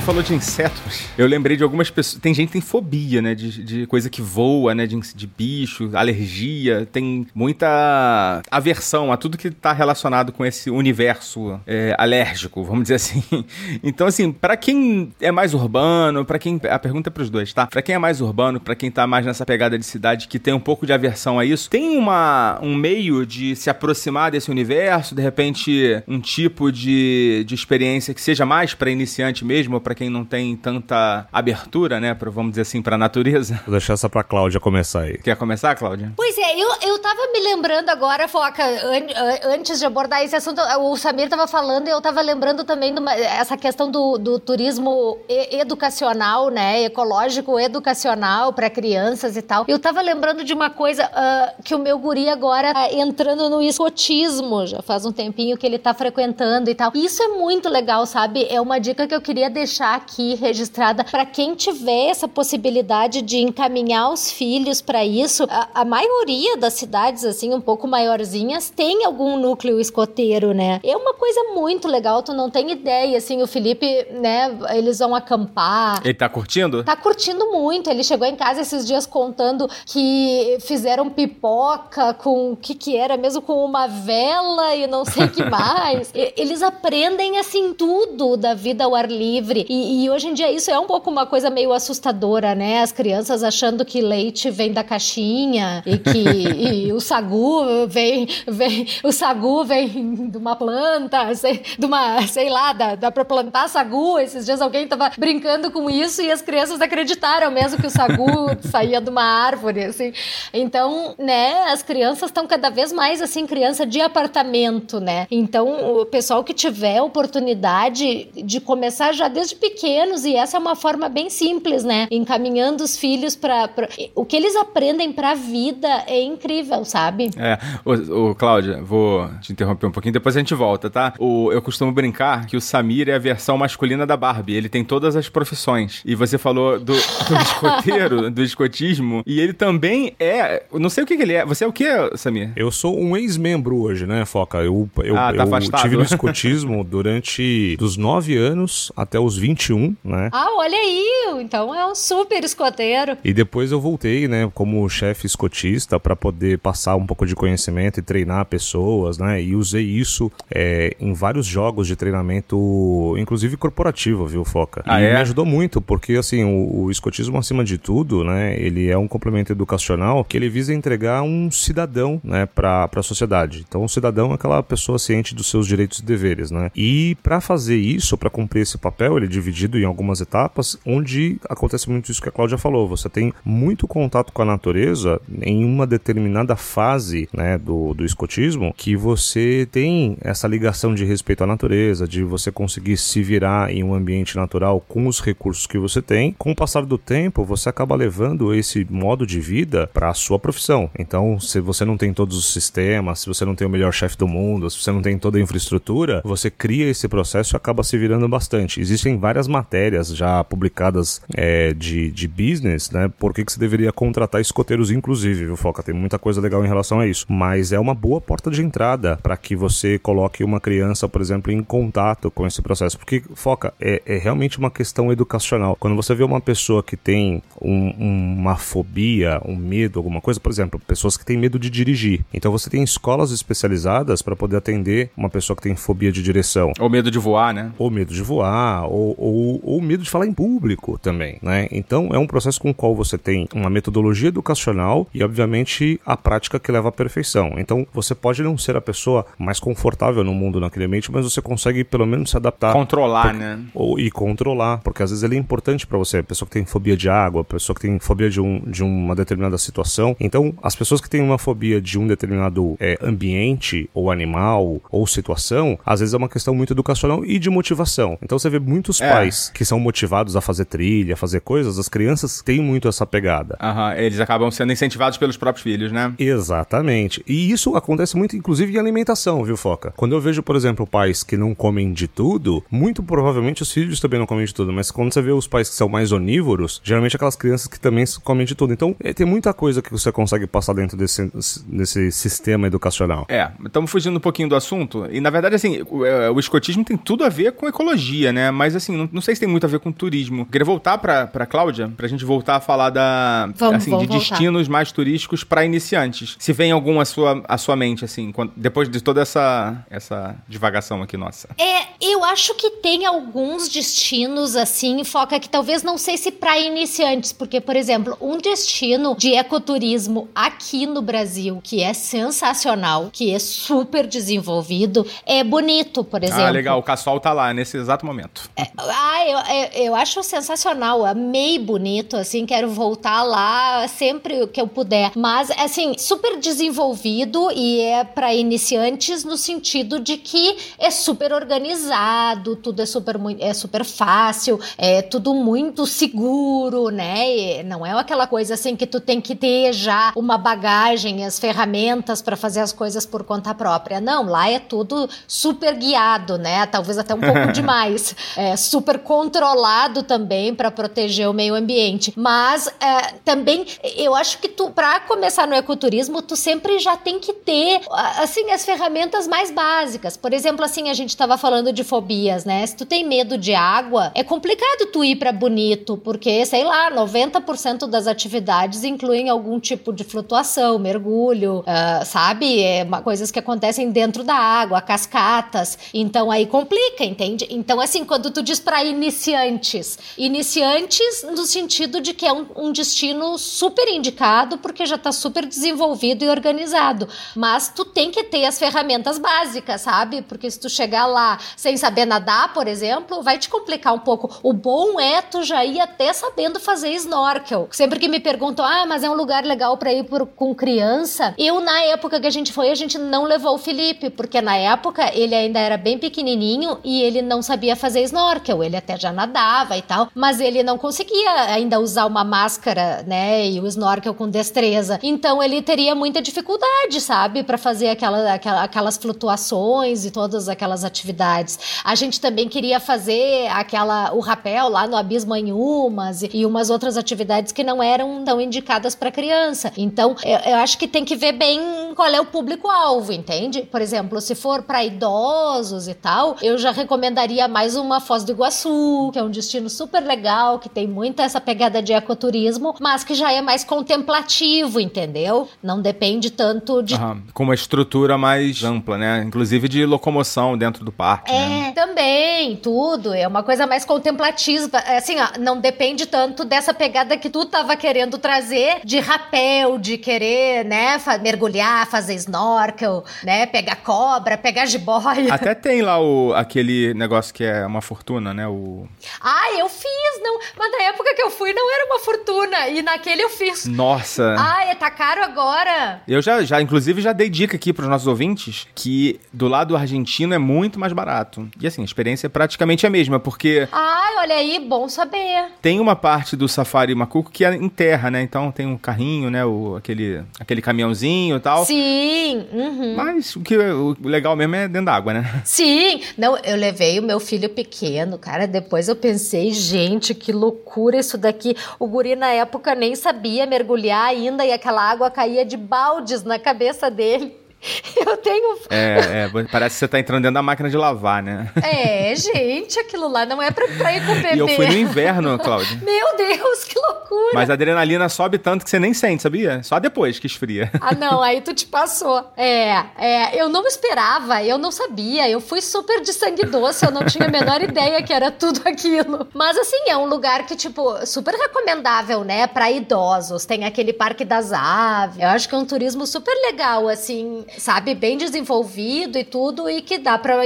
[0.09, 2.19] Falou de insetos, eu lembrei de algumas pessoas.
[2.19, 3.35] Tem gente que tem fobia, né?
[3.35, 4.87] De, de coisa que voa, né?
[4.87, 6.87] De, de bicho, alergia.
[6.91, 12.95] Tem muita aversão a tudo que tá relacionado com esse universo é, alérgico, vamos dizer
[12.95, 13.23] assim.
[13.83, 16.59] Então, assim, para quem é mais urbano, para quem.
[16.69, 17.67] A pergunta é pros dois, tá?
[17.67, 20.53] Pra quem é mais urbano, para quem tá mais nessa pegada de cidade, que tem
[20.53, 25.13] um pouco de aversão a isso, tem uma, um meio de se aproximar desse universo,
[25.13, 30.09] de repente, um tipo de, de experiência que seja mais para iniciante mesmo, para quem
[30.09, 33.59] não tem tanta abertura, né, pra, vamos dizer assim, pra natureza.
[33.65, 35.17] Vou deixar essa pra Cláudia começar aí.
[35.17, 36.13] Quer começar, Cláudia?
[36.15, 40.61] Pois é, eu, eu tava me lembrando agora, Foca, an, antes de abordar esse assunto,
[40.79, 44.39] o Samir tava falando e eu tava lembrando também de uma, essa questão do, do
[44.39, 49.65] turismo educacional, né, ecológico educacional para crianças e tal.
[49.67, 53.61] Eu tava lembrando de uma coisa uh, que o meu guri agora tá entrando no
[53.61, 56.89] escotismo, já faz um tempinho que ele tá frequentando e tal.
[56.95, 58.47] Isso é muito legal, sabe?
[58.49, 63.21] É uma dica que eu queria deixar deixar aqui registrada para quem tiver essa possibilidade
[63.21, 65.45] de encaminhar os filhos para isso.
[65.49, 70.79] A, a, maioria das cidades, assim, um pouco maiorzinhas, tem algum núcleo escoteiro, né?
[70.83, 75.15] É uma coisa muito legal, tu não tem ideia, assim, o Felipe, né, eles vão
[75.15, 76.01] acampar.
[76.03, 76.83] Ele tá curtindo?
[76.83, 77.89] Tá curtindo muito.
[77.89, 83.17] Ele chegou em casa esses dias contando que fizeram pipoca com o que que era
[83.17, 86.11] mesmo, com uma vela e não sei o que mais.
[86.13, 89.65] eles aprendem, assim, tudo da vida ao ar livre.
[89.69, 92.81] E e, hoje em dia isso é um pouco uma coisa meio assustadora, né?
[92.81, 96.09] As crianças achando que leite vem da caixinha e que
[96.87, 102.49] e o sagu vem, vem, o sagu vem de uma planta, sei, de uma, sei
[102.49, 104.17] lá, dá, dá pra plantar sagu.
[104.19, 108.27] Esses dias alguém tava brincando com isso e as crianças acreditaram mesmo que o sagu
[108.71, 110.13] saía de uma árvore, assim.
[110.53, 115.27] Então, né, as crianças estão cada vez mais assim, criança de apartamento, né?
[115.29, 120.75] Então, o pessoal que tiver oportunidade de começar já desde pequenos e essa é uma
[120.75, 122.07] forma bem simples, né?
[122.09, 123.69] Encaminhando os filhos para
[124.15, 127.29] o que eles aprendem para a vida é incrível, sabe?
[127.37, 131.13] É, o, o Cláudia, vou te interromper um pouquinho, depois a gente volta, tá?
[131.19, 134.83] O, eu costumo brincar que o Samir é a versão masculina da Barbie, ele tem
[134.83, 136.01] todas as profissões.
[136.05, 141.07] E você falou do, do escoteiro, do escotismo, e ele também é, não sei o
[141.07, 141.45] que, que ele é.
[141.45, 142.51] Você é o que, Samir?
[142.55, 144.59] Eu sou um ex-membro hoje, né, Foca?
[144.59, 149.48] Eu, eu, ah, tá eu tive no escotismo durante dos 9 anos até os 20
[149.49, 150.29] 21, né?
[150.31, 151.41] Ah, olha aí!
[151.41, 153.17] Então é um super escoteiro.
[153.23, 157.99] E depois eu voltei, né, como chefe escotista para poder passar um pouco de conhecimento
[157.99, 159.41] e treinar pessoas, né?
[159.41, 164.83] E usei isso é, em vários jogos de treinamento, inclusive corporativo, viu, Foca?
[164.85, 165.13] Ah, e é?
[165.13, 169.07] me ajudou muito, porque assim, o, o escotismo, acima de tudo, né, ele é um
[169.07, 173.65] complemento educacional que ele visa entregar um cidadão, né, para a sociedade.
[173.67, 176.71] Então, o cidadão é aquela pessoa ciente dos seus direitos e deveres, né?
[176.75, 181.89] E para fazer isso, para cumprir esse papel, ele dividido em algumas etapas, onde acontece
[181.89, 182.87] muito isso que a Cláudia falou.
[182.87, 188.73] Você tem muito contato com a natureza em uma determinada fase né, do, do escotismo
[188.75, 193.83] que você tem essa ligação de respeito à natureza, de você conseguir se virar em
[193.83, 196.35] um ambiente natural com os recursos que você tem.
[196.37, 200.37] Com o passar do tempo, você acaba levando esse modo de vida para a sua
[200.37, 200.89] profissão.
[200.97, 204.17] Então, se você não tem todos os sistemas, se você não tem o melhor chefe
[204.17, 207.83] do mundo, se você não tem toda a infraestrutura, você cria esse processo e acaba
[207.83, 208.81] se virando bastante.
[208.81, 213.11] Existem várias várias matérias já publicadas é, de, de business, né?
[213.19, 215.83] Por que, que você deveria contratar escoteiros, inclusive, viu, Foca?
[215.83, 217.27] Tem muita coisa legal em relação a isso.
[217.29, 221.51] Mas é uma boa porta de entrada para que você coloque uma criança, por exemplo,
[221.51, 222.97] em contato com esse processo.
[222.97, 225.77] Porque, foca, é, é realmente uma questão educacional.
[225.79, 230.51] Quando você vê uma pessoa que tem um, uma fobia, um medo, alguma coisa, por
[230.51, 232.25] exemplo, pessoas que têm medo de dirigir.
[232.33, 236.73] Então você tem escolas especializadas para poder atender uma pessoa que tem fobia de direção.
[236.79, 237.71] Ou medo de voar, né?
[237.77, 241.67] Ou medo de voar, ou, ou, ou medo de falar em público também, né?
[241.71, 246.15] Então é um processo com o qual você tem uma metodologia educacional e, obviamente, a
[246.15, 247.53] prática que leva à perfeição.
[247.57, 251.41] Então você pode não ser a pessoa mais confortável no mundo naquele ambiente, mas você
[251.41, 252.73] consegue pelo menos se adaptar.
[252.73, 253.59] Controlar, né?
[253.73, 256.17] Ou, e controlar, porque às vezes ele é importante para você.
[256.19, 258.83] A pessoa que tem fobia de água, a pessoa que tem fobia de, um, de
[258.83, 260.15] uma determinada situação.
[260.19, 265.05] Então, as pessoas que têm uma fobia de um determinado é, ambiente, ou animal, ou
[265.07, 268.17] situação, às vezes é uma questão muito educacional e de motivação.
[268.21, 269.08] Então você vê muitos é.
[269.13, 273.05] Pais que são motivados a fazer trilha, a fazer coisas, as crianças têm muito essa
[273.05, 273.57] pegada.
[273.61, 276.13] Aham, eles acabam sendo incentivados pelos próprios filhos, né?
[276.17, 277.23] Exatamente.
[277.27, 279.93] E isso acontece muito, inclusive, em alimentação, viu, Foca?
[279.95, 283.99] Quando eu vejo, por exemplo, pais que não comem de tudo, muito provavelmente os filhos
[283.99, 286.81] também não comem de tudo, mas quando você vê os pais que são mais onívoros,
[286.83, 288.73] geralmente aquelas crianças que também comem de tudo.
[288.73, 291.31] Então, é, tem muita coisa que você consegue passar dentro desse,
[291.67, 293.25] desse sistema educacional.
[293.29, 296.83] É, estamos fugindo um pouquinho do assunto, e na verdade, assim, o, é, o escotismo
[296.83, 298.51] tem tudo a ver com ecologia, né?
[298.51, 300.45] Mas, assim, não, não sei se tem muito a ver com turismo.
[300.45, 304.13] Queria voltar pra, pra Cláudia, pra gente voltar a falar da, vamos, assim, vamos de
[304.13, 304.29] voltar.
[304.29, 306.35] destinos mais turísticos para iniciantes.
[306.37, 310.35] Se vem algum à sua, à sua mente, assim, quando, depois de toda essa, essa
[310.47, 311.49] divagação aqui nossa.
[311.57, 316.59] É, eu acho que tem alguns destinos, assim, foca que talvez não sei se para
[316.59, 323.33] iniciantes, porque, por exemplo, um destino de ecoturismo aqui no Brasil, que é sensacional, que
[323.33, 326.45] é super desenvolvido, é bonito, por ah, exemplo.
[326.45, 328.49] Ah, legal, o Cassol tá lá nesse exato momento.
[328.55, 334.59] É, ah, eu, eu, eu acho sensacional, amei bonito, assim, quero voltar lá sempre que
[334.59, 335.11] eu puder.
[335.15, 342.55] Mas, assim, super desenvolvido e é para iniciantes no sentido de que é super organizado,
[342.55, 347.59] tudo é super, é super fácil, é tudo muito seguro, né?
[347.59, 351.39] E não é aquela coisa assim que tu tem que ter já uma bagagem, as
[351.39, 353.99] ferramentas para fazer as coisas por conta própria.
[353.99, 356.65] Não, lá é tudo super guiado, né?
[356.65, 358.15] Talvez até um pouco demais.
[358.35, 362.13] É super controlado também para proteger o meio ambiente.
[362.15, 363.65] Mas é, também
[363.97, 367.81] eu acho que tu, para começar no ecoturismo, tu sempre já tem que ter
[368.17, 370.15] assim as ferramentas mais básicas.
[370.15, 372.65] Por exemplo, assim a gente estava falando de fobias, né?
[372.65, 376.91] Se tu tem medo de água, é complicado tu ir para Bonito, porque sei lá,
[376.91, 382.61] 90% das atividades incluem algum tipo de flutuação, mergulho, uh, sabe?
[382.61, 385.77] É uma, coisas que acontecem dentro da água, cascatas.
[385.93, 387.47] Então aí complica, entende?
[387.49, 392.71] Então assim, quando tu diz para iniciantes, iniciantes no sentido de que é um, um
[392.71, 397.07] destino super indicado porque já está super desenvolvido e organizado.
[397.35, 400.21] Mas tu tem que ter as ferramentas básicas, sabe?
[400.21, 404.39] Porque se tu chegar lá sem saber nadar, por exemplo, vai te complicar um pouco.
[404.43, 407.67] O bom é tu já ir até sabendo fazer snorkel.
[407.71, 411.33] Sempre que me perguntam, ah, mas é um lugar legal para ir por, com criança.
[411.37, 414.55] Eu, na época que a gente foi, a gente não levou o Felipe, porque na
[414.55, 418.48] época ele ainda era bem pequenininho e ele não sabia fazer snorkel.
[418.63, 423.47] Ele até já nadava e tal, mas ele não conseguia ainda usar uma máscara, né,
[423.47, 424.99] e o snorkel com destreza.
[425.03, 430.83] Então ele teria muita dificuldade, sabe, para fazer aquela, aquela, aquelas flutuações e todas aquelas
[430.83, 431.59] atividades.
[431.83, 436.45] A gente também queria fazer aquela o rapel lá no abismo em umas e, e
[436.45, 439.71] umas outras atividades que não eram tão indicadas para criança.
[439.77, 441.59] Então eu, eu acho que tem que ver bem
[441.95, 443.63] qual é o público-alvo, entende?
[443.63, 448.33] Por exemplo, se for para idosos e tal, eu já recomendaria mais uma Foz do
[448.39, 453.03] Iguaçu, que é um destino super legal, que tem muita essa pegada de ecoturismo, mas
[453.03, 455.49] que já é mais contemplativo, entendeu?
[455.61, 456.95] Não depende tanto de.
[456.95, 457.21] Uhum.
[457.33, 459.23] Com uma estrutura mais ampla, né?
[459.25, 461.31] Inclusive de locomoção dentro do parque.
[461.31, 461.71] É, né?
[461.75, 463.13] também, tudo.
[463.13, 464.77] É uma coisa mais contemplativa.
[464.77, 469.77] É assim, ó, não depende tanto dessa pegada que tu tava querendo trazer de rapel,
[469.77, 475.33] de querer, né, mergulhar, fazer snorkel, né, pegar cobra, pegar jiboia.
[475.33, 478.47] Até tem lá o, aquele negócio que é uma fortuna, né?
[478.47, 478.87] O...
[479.21, 480.39] Ah, eu fiz, não.
[480.57, 482.67] Mas na época que eu fui não era uma fortuna.
[482.69, 483.65] E naquele eu fiz.
[483.65, 484.35] Nossa.
[484.37, 486.01] Ah, tá caro agora.
[486.07, 490.33] Eu já, já, inclusive, já dei dica aqui pros nossos ouvintes que do lado argentino
[490.33, 491.49] é muito mais barato.
[491.59, 493.67] E assim, a experiência é praticamente a mesma, porque.
[493.71, 495.45] Ai, olha aí, bom saber.
[495.61, 498.21] Tem uma parte do Safari Macuco que é em terra, né?
[498.21, 499.45] Então tem um carrinho, né?
[499.45, 501.65] O, aquele, aquele caminhãozinho e tal.
[501.65, 502.45] Sim.
[502.51, 502.95] Uhum.
[502.95, 505.41] Mas o que o legal mesmo é dentro da água, né?
[505.43, 506.01] Sim.
[506.17, 508.45] Não, eu levei o meu filho pequeno, cara.
[508.45, 511.55] Depois eu pensei, gente, que loucura isso daqui.
[511.79, 516.37] O guri na época nem sabia mergulhar ainda e aquela água caía de baldes na
[516.37, 517.38] cabeça dele.
[517.95, 518.57] Eu tenho.
[518.69, 521.51] É, é, parece que você tá entrando dentro da máquina de lavar, né?
[521.61, 524.35] É, gente, aquilo lá não é pra, pra ir com o bebê.
[524.35, 525.77] E eu fui no inverno, Cláudia.
[525.83, 527.31] Meu Deus, que loucura!
[527.33, 529.61] Mas a adrenalina sobe tanto que você nem sente, sabia?
[529.63, 530.71] Só depois que esfria.
[530.81, 532.31] Ah, não, aí tu te passou.
[532.37, 535.29] É, é, eu não esperava, eu não sabia.
[535.29, 538.61] Eu fui super de sangue doce, eu não tinha a menor ideia que era tudo
[538.65, 539.27] aquilo.
[539.33, 542.47] Mas assim, é um lugar que, tipo, super recomendável, né?
[542.47, 543.45] Pra idosos.
[543.45, 545.19] Tem aquele Parque das Aves.
[545.19, 549.81] Eu acho que é um turismo super legal, assim sabe, bem desenvolvido e tudo, e
[549.81, 550.37] que dá para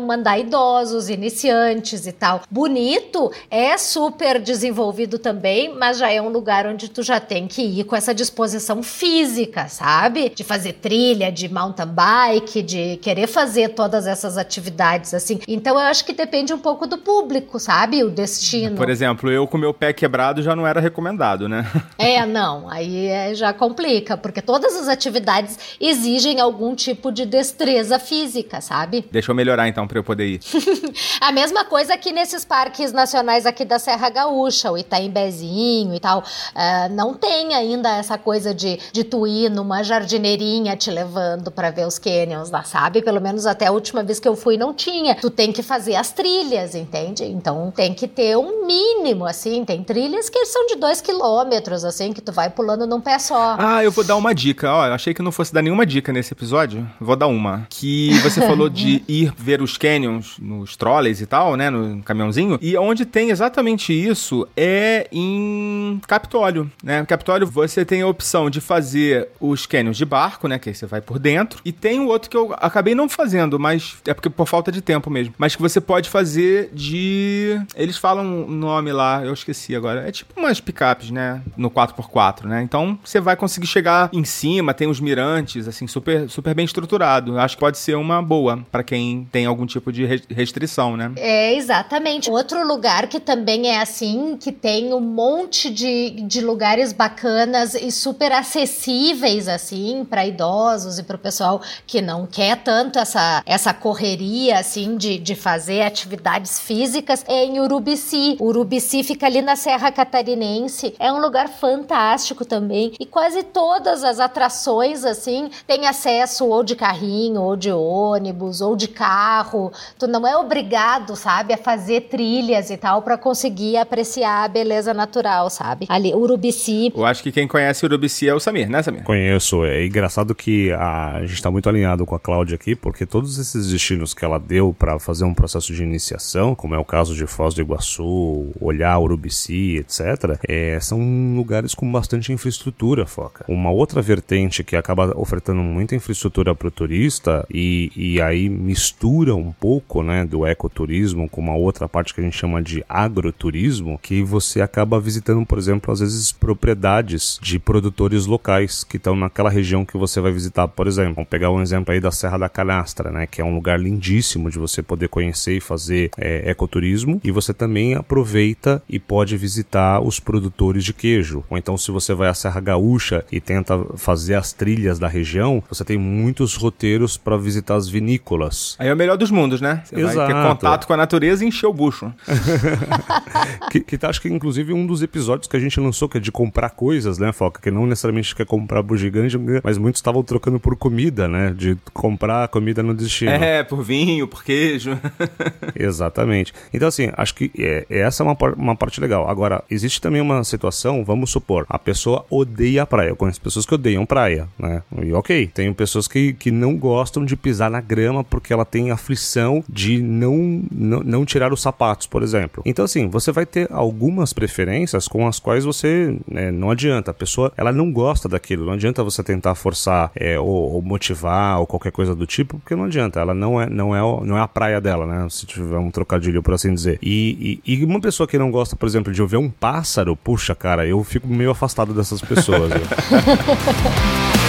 [0.00, 2.42] mandar idosos, iniciantes e tal.
[2.50, 7.62] Bonito, é super desenvolvido também, mas já é um lugar onde tu já tem que
[7.62, 10.30] ir com essa disposição física, sabe?
[10.30, 15.40] De fazer trilha, de mountain bike, de querer fazer todas essas atividades assim.
[15.46, 18.02] Então eu acho que depende um pouco do público, sabe?
[18.02, 18.76] O destino.
[18.76, 21.66] Por exemplo, eu com meu pé quebrado já não era recomendado, né?
[21.98, 27.98] É, não, aí é, já complica, porque todas as atividades exigem algum tipo de destreza
[27.98, 29.06] física, sabe?
[29.10, 30.40] Deixa eu melhorar então para eu poder ir.
[31.20, 36.20] a mesma coisa aqui nesses parques nacionais aqui da Serra Gaúcha, o Itaimbezinho e tal.
[36.20, 41.70] Uh, não tem ainda essa coisa de, de tu ir numa jardineirinha te levando para
[41.70, 43.02] ver os canyons lá, sabe?
[43.02, 45.14] Pelo menos até a última vez que eu fui não tinha.
[45.14, 47.24] Tu tem que fazer as trilhas, entende?
[47.24, 49.64] Então tem que ter um mínimo, assim.
[49.64, 53.56] Tem trilhas que são de dois quilômetros, assim, que tu vai pulando num pé só.
[53.58, 54.72] Ah, eu vou dar uma dica.
[54.72, 57.66] Ó, eu achei que não fosse dar nenhuma dica nesse episódio, vou dar uma.
[57.68, 61.70] Que você falou de ir ver os canyons nos trolleys e tal, né?
[61.70, 62.58] No caminhãozinho.
[62.60, 67.04] E onde tem exatamente isso é em Capitólio, né?
[67.06, 70.58] Capitólio você tem a opção de fazer os canyons de barco, né?
[70.58, 71.60] Que aí você vai por dentro.
[71.64, 74.80] E tem o outro que eu acabei não fazendo, mas é porque por falta de
[74.80, 75.34] tempo mesmo.
[75.38, 77.60] Mas que você pode fazer de.
[77.74, 80.08] Eles falam um nome lá, eu esqueci agora.
[80.08, 81.42] É tipo umas picapes, né?
[81.56, 82.62] No 4x4, né?
[82.62, 87.38] Então você vai conseguir chegar em cima, tem os mirantes, assim, super super bem estruturado.
[87.38, 91.12] Acho que pode ser uma boa para quem tem algum tipo de restrição, né?
[91.16, 92.30] É, exatamente.
[92.30, 97.90] Outro lugar que também é assim, que tem um monte de, de lugares bacanas e
[97.90, 103.72] super acessíveis, assim, para idosos e para o pessoal que não quer tanto essa, essa
[103.72, 108.36] correria, assim, de, de fazer atividades físicas, é em Urubici.
[108.40, 110.94] Urubici fica ali na Serra Catarinense.
[110.98, 112.92] É um lugar fantástico também.
[112.98, 118.60] E quase todas as atrações, assim, têm acesso acesso ou de carrinho, ou de ônibus,
[118.60, 119.72] ou de carro.
[119.98, 124.92] Tu não é obrigado, sabe, a fazer trilhas e tal para conseguir apreciar a beleza
[124.92, 125.86] natural, sabe?
[125.88, 126.92] Ali, Urubici.
[126.94, 129.04] Eu acho que quem conhece Urubici é o Samir, né, Samir?
[129.04, 129.64] Conheço.
[129.64, 133.38] É engraçado que a, a gente tá muito alinhado com a Cláudia aqui, porque todos
[133.38, 137.14] esses destinos que ela deu para fazer um processo de iniciação, como é o caso
[137.14, 141.00] de Foz do Iguaçu, Olhar, Urubici, etc., é, são
[141.36, 143.44] lugares com bastante infraestrutura, foca.
[143.48, 149.34] Uma outra vertente que acaba ofertando muita infraestrutura para o turista e, e aí mistura
[149.34, 153.98] um pouco né, do ecoturismo com uma outra parte que a gente chama de agroturismo,
[154.02, 159.50] que você acaba visitando, por exemplo, às vezes propriedades de produtores locais que estão naquela
[159.50, 161.14] região que você vai visitar, por exemplo.
[161.14, 164.50] Vamos pegar um exemplo aí da Serra da Canastra, né, que é um lugar lindíssimo
[164.50, 170.00] de você poder conhecer e fazer é, ecoturismo, e você também aproveita e pode visitar
[170.00, 171.44] os produtores de queijo.
[171.50, 175.62] Ou então, se você vai à Serra Gaúcha e tenta fazer as trilhas da região,
[175.68, 178.76] você tem muitos roteiros para visitar as vinícolas.
[178.78, 179.82] Aí é o melhor dos mundos, né?
[179.84, 180.16] Você Exato.
[180.18, 182.14] vai ter contato com a natureza e encher o bucho.
[183.72, 186.20] que, que tá, acho que inclusive um dos episódios que a gente lançou, que é
[186.20, 187.60] de comprar coisas, né, Foca?
[187.60, 191.52] Que não necessariamente quer comprar bugigante, mas muitos estavam trocando por comida, né?
[191.56, 193.32] De comprar comida no destino.
[193.32, 194.96] É, por vinho, por queijo.
[195.74, 196.54] Exatamente.
[196.72, 199.28] Então, assim, acho que é, essa é uma, uma parte legal.
[199.28, 203.08] Agora, existe também uma situação, vamos supor, a pessoa odeia a praia.
[203.08, 204.84] Eu conheço pessoas que odeiam praia, né?
[205.02, 208.90] E ok, tem pessoas que, que não gostam de pisar na grama porque ela tem
[208.90, 212.62] aflição de não, não, não tirar os sapatos, por exemplo.
[212.66, 217.12] Então, assim, você vai ter algumas preferências com as quais você né, não adianta.
[217.12, 221.58] A pessoa ela não gosta daquilo, não adianta você tentar forçar é, ou, ou, motivar
[221.60, 223.18] ou qualquer coisa do tipo, porque não adianta.
[223.18, 225.26] Ela não é, não é, não é a praia dela, né?
[225.30, 226.98] Se tiver um trocadilho, por assim dizer.
[227.00, 230.54] E, e, e uma pessoa que não gosta, por exemplo, de ouvir um pássaro, puxa,
[230.54, 232.70] cara, eu fico meio afastado dessas pessoas.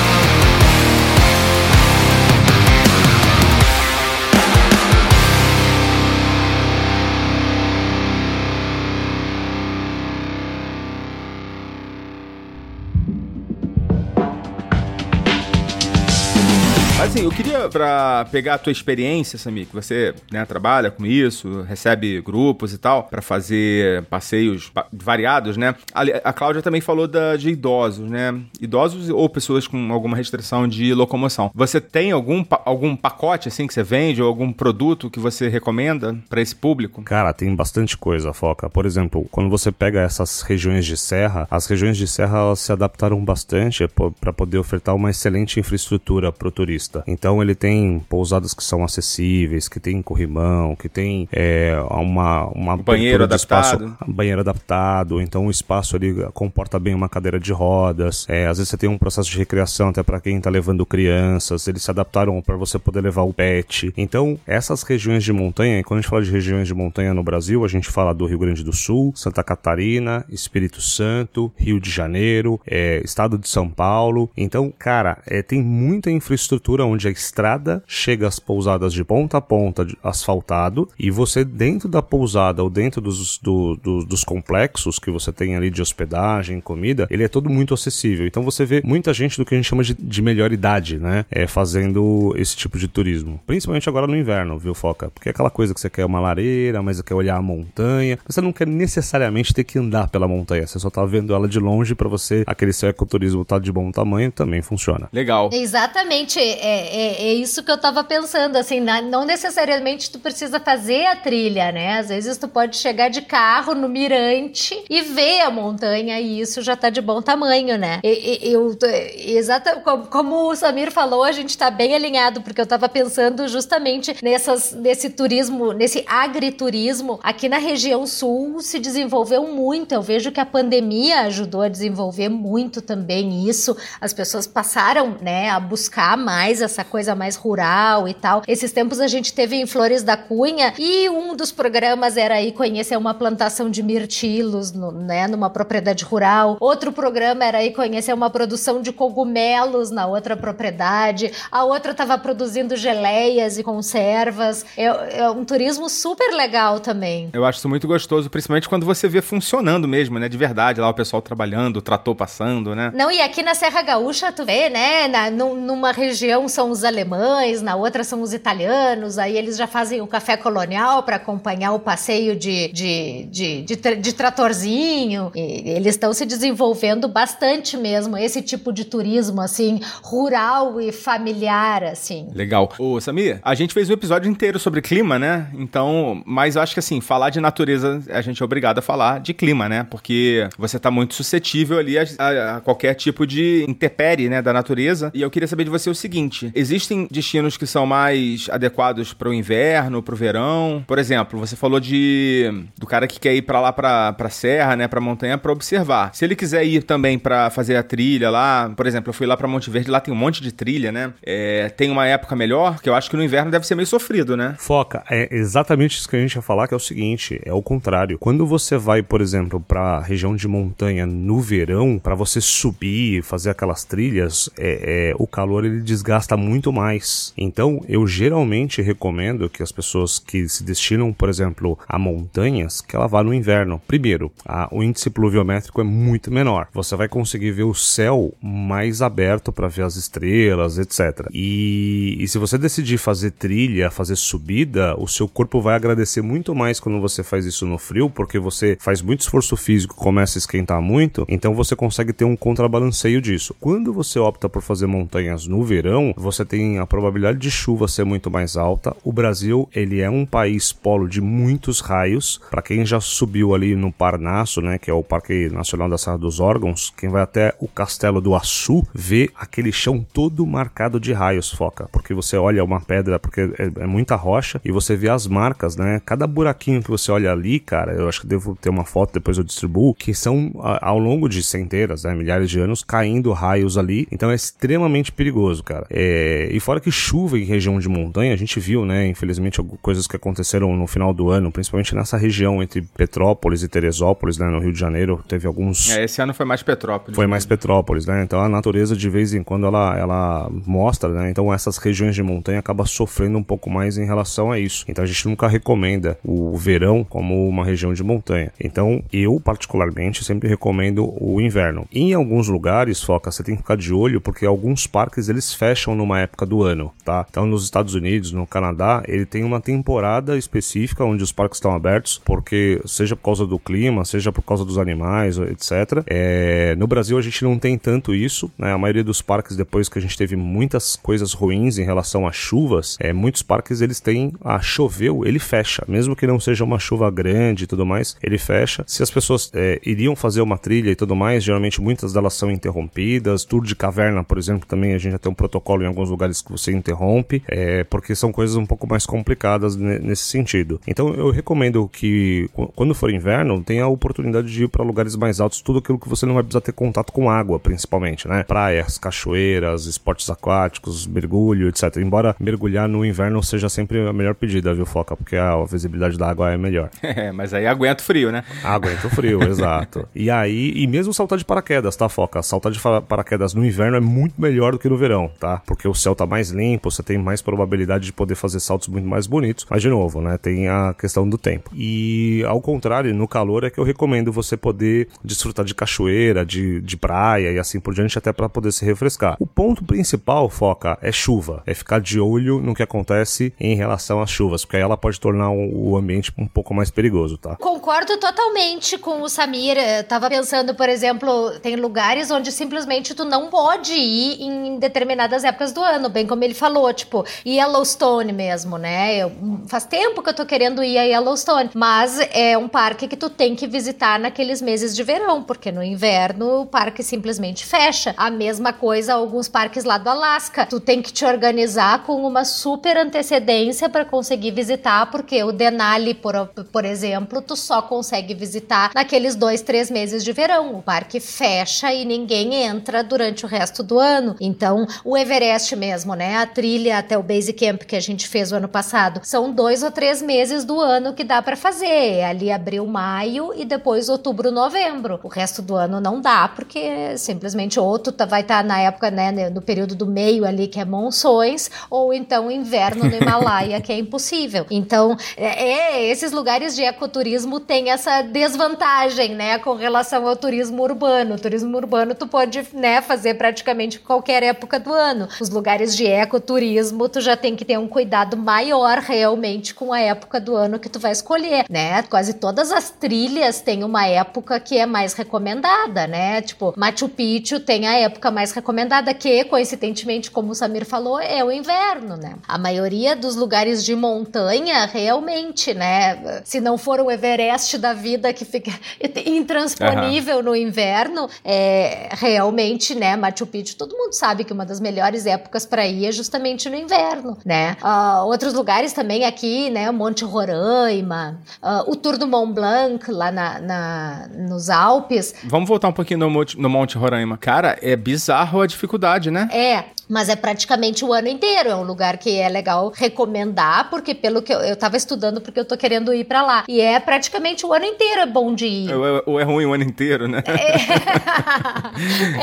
[17.22, 21.62] assim, eu queria, pra pegar a tua experiência, Samir, que você né, trabalha com isso,
[21.62, 25.76] recebe grupos e tal, para fazer passeios variados, né?
[25.94, 28.40] A, Cláudia também falou da, de idosos, né?
[28.60, 31.52] Idosos ou pessoas com alguma restrição de locomoção.
[31.54, 36.18] Você tem algum, algum pacote, assim, que você vende, ou algum produto que você recomenda
[36.30, 37.04] para esse público?
[37.04, 38.70] Cara, tem bastante coisa, Foca.
[38.70, 42.72] Por exemplo, quando você pega essas regiões de serra, as regiões de serra elas se
[42.72, 43.88] adaptaram bastante
[44.20, 47.04] para poder ofertar uma excelente infraestrutura para o turista.
[47.12, 52.78] Então ele tem pousadas que são acessíveis, que tem corrimão, que tem é, uma, uma
[52.78, 53.86] banheiro adaptado.
[53.86, 58.26] Espaço, banheiro adaptado, então o espaço ali comporta bem uma cadeira de rodas.
[58.30, 61.68] É, às vezes você tem um processo de recreação até para quem está levando crianças,
[61.68, 63.94] eles se adaptaram para você poder levar o pet.
[63.98, 67.24] Então, essas regiões de montanha, e quando a gente fala de regiões de montanha no
[67.24, 71.90] Brasil, a gente fala do Rio Grande do Sul, Santa Catarina, Espírito Santo, Rio de
[71.90, 74.30] Janeiro, é, Estado de São Paulo.
[74.36, 79.42] Então, cara, é, tem muita infraestrutura onde a estrada chega às pousadas de ponta a
[79.42, 85.00] ponta de, asfaltado e você dentro da pousada ou dentro dos, do, do, dos complexos
[85.00, 88.26] que você tem ali de hospedagem, comida, ele é todo muito acessível.
[88.28, 91.26] Então você vê muita gente do que a gente chama de, de melhor idade, né?
[91.30, 93.40] É, fazendo esse tipo de turismo.
[93.46, 95.10] Principalmente agora no inverno, viu, Foca?
[95.10, 98.18] Porque é aquela coisa que você quer uma lareira, mas você quer olhar a montanha.
[98.28, 100.66] Você não quer necessariamente ter que andar pela montanha.
[100.66, 103.92] Você só tá vendo ela de longe para você, aquele seu ecoturismo tá de bom
[103.92, 105.10] tamanho, também funciona.
[105.12, 105.50] Legal.
[105.52, 106.40] Exatamente.
[106.40, 111.16] É, é, é isso que eu tava pensando, assim, não necessariamente tu precisa fazer a
[111.16, 112.00] trilha, né?
[112.00, 116.62] Às vezes tu pode chegar de carro no mirante e ver a montanha e isso
[116.62, 118.00] já tá de bom tamanho, né?
[118.04, 118.78] Eu,
[119.18, 119.78] exata,
[120.10, 124.74] como o Samir falou, a gente tá bem alinhado, porque eu tava pensando justamente nessas,
[124.74, 127.20] nesse turismo, nesse agriturismo.
[127.24, 129.94] Aqui na região sul se desenvolveu muito.
[129.94, 133.76] Eu vejo que a pandemia ajudou a desenvolver muito também isso.
[134.00, 138.42] As pessoas passaram, né, a buscar mais essa coisa mais rural e tal.
[138.48, 142.52] Esses tempos a gente teve em Flores da Cunha e um dos programas era aí
[142.52, 146.58] conhecer uma plantação de mirtilos, no, né, numa propriedade rural.
[146.60, 151.32] Outro programa era aí conhecer uma produção de cogumelos na outra propriedade.
[151.52, 154.66] A outra estava produzindo geleias e conservas.
[154.78, 157.30] É, é, um turismo super legal também.
[157.34, 160.30] Eu acho isso muito gostoso, principalmente quando você vê funcionando mesmo, né?
[160.30, 162.92] De verdade, lá o pessoal trabalhando, o trator passando, né?
[162.94, 165.08] Não, e aqui na Serra Gaúcha, tu vê, né?
[165.08, 170.00] Na, numa região são os alemães, na outra são os italianos, aí eles já fazem
[170.00, 175.32] o café colonial para acompanhar o passeio de, de, de, de, de tratorzinho.
[175.34, 181.84] E eles estão se desenvolvendo bastante mesmo, esse tipo de turismo, assim, rural e familiar,
[181.84, 182.28] assim.
[182.32, 182.72] Legal.
[182.78, 185.48] Ô, Samir, a gente fez um episódio inteiro sobre clima, né?
[185.56, 189.20] Então, mas eu acho que assim, falar de natureza, a gente é obrigado a falar
[189.20, 189.84] de clima, né?
[189.90, 194.54] Porque você tá muito suscetível ali a, a, a qualquer tipo de intempérie, né, da
[194.54, 195.10] natureza.
[195.12, 199.30] E eu queria saber de você o seguinte: existem destinos que são mais adequados para
[199.30, 200.84] o inverno, para o verão?
[200.88, 204.76] Por exemplo, você falou de do cara que quer ir para lá para para serra,
[204.76, 206.14] né, para montanha para observar.
[206.14, 209.36] Se ele quiser ir também para fazer a trilha lá, por exemplo, eu fui lá
[209.36, 211.14] para Monte Verde, lá tem um monte de trilha, né?
[211.24, 214.36] É, tem uma época melhor, que eu acho que no inverno deve ser meio sofrido,
[214.36, 214.56] né?
[214.58, 217.62] Foca, é exatamente isso que a gente ia falar, que é o seguinte, é o
[217.62, 218.18] contrário.
[218.18, 223.50] Quando você vai, por exemplo, para região de montanha no verão, para você subir, fazer
[223.50, 227.34] aquelas trilhas, é, é, o calor ele desgasta muito mais.
[227.38, 232.96] Então, eu geralmente recomendo que as pessoas que se destinam, por exemplo, a montanhas, que
[232.96, 233.82] ela vá no inverno.
[233.88, 236.68] Primeiro, a, o índice pluviométrico é muito menor.
[236.74, 241.28] Você vai conseguir ver o céu mais aberto para ver as estrelas, etc.
[241.32, 246.56] E, e se você decidir fazer trilha, fazer subida, o seu corpo vai agradecer muito
[246.56, 250.40] mais quando você faz isso no frio, porque você faz muito esforço físico, começa a
[250.40, 253.56] esquentar muito, então você consegue ter um contrabalanceio disso.
[253.60, 258.04] Quando você opta por fazer montanhas no verão, você tem a probabilidade de chuva ser
[258.04, 258.96] muito mais alta.
[259.04, 262.40] O Brasil, ele é um país polo de muitos raios.
[262.50, 266.18] Para quem já subiu ali no Parnaso, né, que é o Parque Nacional da Serra
[266.18, 271.14] dos Órgãos, quem vai até o Castelo do Açu, vê aquele chão todo marcado de
[271.14, 275.10] raios, foca, porque você olha uma pedra, porque é, é muita rocha e você vê
[275.10, 276.02] as marcas, né?
[276.06, 279.38] Cada buraquinho que você olha ali, cara, eu acho que devo ter uma foto depois
[279.38, 284.08] eu distribuo, que são ao longo de centenas, né, milhares de anos caindo raios ali.
[284.12, 285.86] Então é extremamente perigoso, cara.
[285.90, 286.21] É...
[286.52, 290.16] E fora que chuva em região de montanha, a gente viu, né, infelizmente coisas que
[290.16, 294.74] aconteceram no final do ano, principalmente nessa região entre Petrópolis e Teresópolis, né, no Rio
[294.74, 297.16] de Janeiro, teve alguns É, esse ano foi mais Petrópolis.
[297.16, 298.24] Foi mais Petrópolis, né?
[298.24, 301.30] Então a natureza de vez em quando ela ela mostra, né?
[301.30, 304.86] Então essas regiões de montanha acabam sofrendo um pouco mais em relação a isso.
[304.88, 308.52] Então a gente nunca recomenda o verão como uma região de montanha.
[308.60, 311.88] Então eu, particularmente, sempre recomendo o inverno.
[311.92, 315.96] Em alguns lugares, Foca, você tem que ficar de olho porque alguns parques eles fecham
[315.96, 317.26] numa época do ano, tá?
[317.30, 321.74] Então, nos Estados Unidos, no Canadá, ele tem uma temporada específica onde os parques estão
[321.74, 326.04] abertos, porque seja por causa do clima, seja por causa dos animais, etc.
[326.08, 328.74] É, no Brasil, a gente não tem tanto isso, né?
[328.74, 332.32] A maioria dos parques, depois que a gente teve muitas coisas ruins em relação a
[332.32, 336.80] chuvas, é, muitos parques eles têm a choveu, ele fecha, mesmo que não seja uma
[336.80, 338.84] chuva grande e tudo mais, ele fecha.
[338.88, 342.52] Se as pessoas é, iriam fazer uma trilha e tudo mais, geralmente muitas delas são
[342.52, 343.44] interrompidas.
[343.44, 346.42] Tour de caverna, por exemplo, também a gente já tem um protocolo em alguns lugares
[346.42, 350.80] que você interrompe, é, porque são coisas um pouco mais complicadas nesse sentido.
[350.88, 355.40] Então eu recomendo que quando for inverno, tenha a oportunidade de ir para lugares mais
[355.40, 358.44] altos, tudo aquilo que você não vai precisar ter contato com água, principalmente, né?
[358.44, 361.98] Praias, cachoeiras, esportes aquáticos, mergulho, etc.
[361.98, 365.16] Embora mergulhar no inverno seja sempre a melhor pedida, viu, Foca?
[365.16, 366.90] Porque a visibilidade da água é melhor.
[367.12, 368.42] É, mas aí aguenta o frio, né?
[368.64, 370.08] Aguenta o frio, exato.
[370.16, 372.42] E aí, e mesmo saltar de paraquedas, tá, Foca?
[372.42, 375.62] Saltar de paraquedas no inverno é muito melhor do que no verão, tá?
[375.66, 379.08] Porque o céu tá mais limpo, você tem mais probabilidade de poder fazer saltos muito
[379.08, 379.66] mais bonitos.
[379.70, 380.38] Mas, de novo, né?
[380.38, 381.72] Tem a questão do tempo.
[381.76, 386.82] E, ao contrário, no calor é que eu recomendo você poder desfrutar de cachoeira, de,
[386.82, 389.36] de praia e assim por diante, até para poder se refrescar.
[389.40, 391.64] O ponto principal, Foca, é chuva.
[391.66, 395.20] É ficar de olho no que acontece em relação às chuvas, porque aí ela pode
[395.20, 397.56] tornar o ambiente um pouco mais perigoso, tá?
[397.56, 399.78] Concordo totalmente com o Samir.
[399.78, 405.44] Eu tava pensando, por exemplo, tem lugares onde simplesmente tu não pode ir em determinadas
[405.44, 409.18] épocas do ano, bem como ele falou, tipo, Yellowstone mesmo, né?
[409.18, 409.32] Eu,
[409.68, 413.30] faz tempo que eu tô querendo ir a Yellowstone, mas é um parque que tu
[413.30, 418.14] tem que visitar naqueles meses de verão, porque no inverno o parque simplesmente fecha.
[418.18, 420.66] A mesma coisa alguns parques lá do Alasca.
[420.66, 426.14] Tu tem que te organizar com uma super antecedência para conseguir visitar, porque o Denali,
[426.14, 426.34] por,
[426.72, 430.76] por exemplo, tu só consegue visitar naqueles dois, três meses de verão.
[430.76, 434.36] O parque fecha e ninguém entra durante o resto do ano.
[434.40, 436.38] Então, o Everest mesmo, né?
[436.38, 439.84] A trilha até o Base Camp que a gente fez o ano passado, são dois
[439.84, 442.24] ou três meses do ano que dá para fazer.
[442.24, 445.20] Ali abril, maio e depois outubro, novembro.
[445.24, 448.80] O resto do ano não dá, porque simplesmente ou tu tá, vai estar tá na
[448.80, 453.82] época, né, no período do meio ali, que é monções, ou então inverno no Himalaia,
[453.82, 454.66] que é impossível.
[454.70, 460.82] Então, é, é, esses lugares de ecoturismo têm essa desvantagem, né, com relação ao turismo
[460.84, 461.36] urbano.
[461.36, 465.28] O turismo urbano tu pode, né, fazer praticamente qualquer época do ano.
[465.40, 470.00] Os lugares de ecoturismo, tu já tem que ter um cuidado maior realmente com a
[470.00, 472.02] época do ano que tu vai escolher, né?
[472.04, 476.42] Quase todas as trilhas têm uma época que é mais recomendada, né?
[476.42, 481.44] Tipo, Machu Picchu tem a época mais recomendada que, coincidentemente, como o Samir falou, é
[481.44, 482.36] o inverno, né?
[482.48, 486.42] A maioria dos lugares de montanha, realmente, né?
[486.44, 488.72] Se não for o Everest da vida que fica
[489.26, 490.44] intransponível uhum.
[490.44, 493.16] no inverno, é realmente, né?
[493.16, 496.76] Machu Picchu, todo mundo sabe que uma das melhores épocas para ir é justamente no
[496.76, 497.78] inverno, né?
[497.82, 499.90] Uh, outros lugares também aqui, né?
[499.92, 505.34] Monte Roraima, uh, o Tour do Mont Blanc lá na, na, nos Alpes.
[505.44, 507.38] Vamos voltar um pouquinho no Monte, no Monte Roraima.
[507.38, 509.50] Cara, é bizarro a dificuldade, né?
[509.52, 511.70] É, mas é praticamente o ano inteiro.
[511.70, 515.62] É um lugar que é legal recomendar, porque pelo que eu, eu tava estudando, porque
[515.62, 516.66] eu tô querendo ir para lá.
[516.68, 518.94] E é praticamente o ano inteiro é bom de ir.
[518.94, 520.44] Ou é, é ruim o ano inteiro, né?
[520.46, 520.52] É,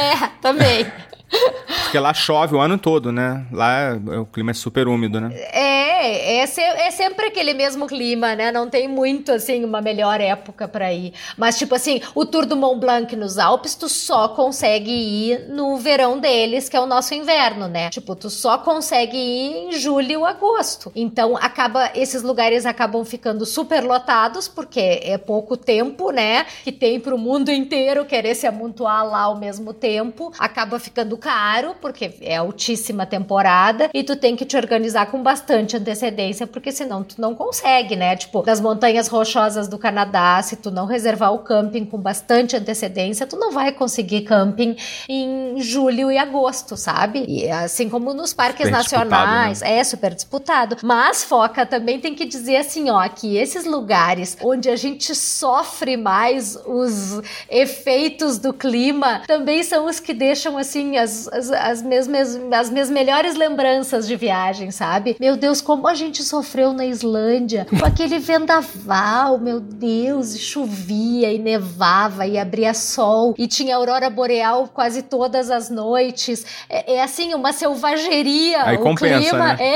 [0.17, 0.87] é também.
[1.83, 3.47] Porque lá chove o ano todo, né?
[3.53, 5.31] Lá o clima é super úmido, né?
[5.53, 8.51] É, é, se, é sempre aquele mesmo clima, né?
[8.51, 11.13] Não tem muito, assim, uma melhor época para ir.
[11.37, 15.77] Mas, tipo assim, o Tour do Mont Blanc nos Alpes, tu só consegue ir no
[15.77, 17.91] verão deles, que é o nosso inverno, né?
[17.91, 20.93] Tipo, tu só consegue ir em julho agosto.
[20.95, 26.47] Então, acaba, esses lugares acabam ficando super lotados, porque é pouco tempo, né?
[26.63, 30.33] Que tem pro mundo inteiro querer se amontoar lá ao mesmo tempo.
[30.39, 35.77] Acaba ficando caro, porque é altíssima temporada, e tu tem que te organizar com bastante
[35.77, 38.15] antecedência, porque senão tu não consegue, né?
[38.17, 43.27] Tipo, das montanhas rochosas do Canadá, se tu não reservar o camping com bastante antecedência,
[43.27, 44.77] tu não vai conseguir camping
[45.09, 47.25] em julho e agosto, sabe?
[47.27, 49.79] E assim como nos parques super nacionais, né?
[49.79, 50.77] é super disputado.
[50.83, 55.97] Mas foca também tem que dizer assim, ó, que esses lugares onde a gente sofre
[55.97, 57.21] mais os
[57.51, 62.71] efeitos do clima também são os que deixam assim as as, as, as, mesmas, as
[62.71, 65.17] minhas melhores lembranças de viagem, sabe?
[65.19, 71.33] Meu Deus, como a gente sofreu na Islândia com aquele vendaval, meu Deus, e chovia
[71.33, 76.45] e nevava e abria sol e tinha aurora boreal quase todas as noites.
[76.69, 78.63] É, é assim, uma selvageria.
[78.65, 79.57] Aí o compensa, clima né?
[79.61, 79.75] é,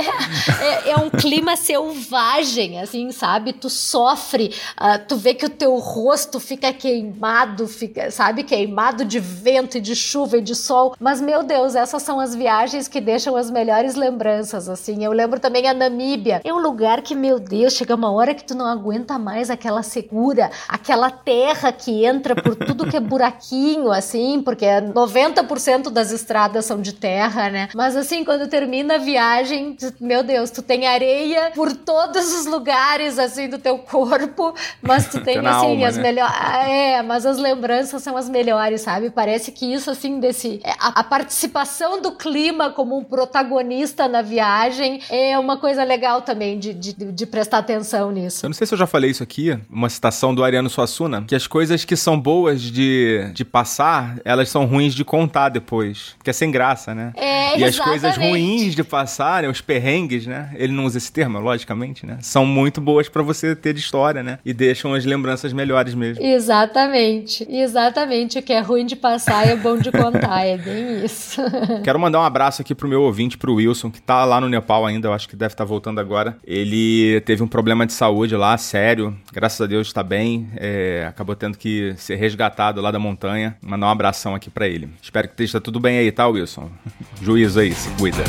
[0.64, 3.52] é, é, um clima selvagem, assim, sabe?
[3.52, 8.42] Tu sofre, uh, tu vê que o teu rosto fica queimado, fica, sabe?
[8.42, 12.34] Queimado de vento e de chuva e de sol, mas meu Deus, essas são as
[12.34, 15.04] viagens que deixam as melhores lembranças, assim.
[15.04, 16.40] Eu lembro também a Namíbia.
[16.44, 19.82] É um lugar que, meu Deus, chega uma hora que tu não aguenta mais aquela
[19.82, 26.64] segura, aquela terra que entra por tudo que é buraquinho, assim, porque 90% das estradas
[26.64, 27.68] são de terra, né?
[27.74, 33.18] Mas assim, quando termina a viagem, meu Deus, tu tem areia por todos os lugares,
[33.18, 36.02] assim, do teu corpo, mas tu tem, assim, alma, as né?
[36.02, 36.36] melhores.
[36.68, 39.10] É, mas as lembranças são as melhores, sabe?
[39.10, 40.60] Parece que isso, assim, desse.
[40.64, 46.22] É, a, a participação do clima como um protagonista na viagem é uma coisa legal
[46.22, 48.44] também de, de, de prestar atenção nisso.
[48.44, 51.34] Eu não sei se eu já falei isso aqui, uma citação do Ariano Suassuna, que
[51.34, 56.14] as coisas que são boas de, de passar, elas são ruins de contar depois.
[56.18, 57.12] Porque é sem graça, né?
[57.16, 57.64] É, e exatamente.
[57.64, 60.50] as coisas ruins de passar, né, os perrengues, né?
[60.54, 62.18] Ele não usa esse termo, logicamente, né?
[62.20, 64.38] São muito boas para você ter de história, né?
[64.44, 66.24] E deixam as lembranças melhores mesmo.
[66.24, 67.46] Exatamente.
[67.48, 68.38] Exatamente.
[68.38, 70.44] O que é ruim de passar é bom de contar.
[70.46, 71.40] é bem isso.
[71.84, 74.86] Quero mandar um abraço aqui pro meu ouvinte, pro Wilson, que tá lá no Nepal
[74.86, 76.36] ainda, eu acho que deve estar tá voltando agora.
[76.44, 79.16] Ele teve um problema de saúde lá, sério.
[79.32, 80.48] Graças a Deus está bem.
[80.56, 83.56] É, acabou tendo que ser resgatado lá da montanha.
[83.62, 84.88] Mandar um abração aqui para ele.
[85.00, 86.70] Espero que esteja tudo bem aí, tá, Wilson?
[87.22, 88.24] Juízo aí, se cuida.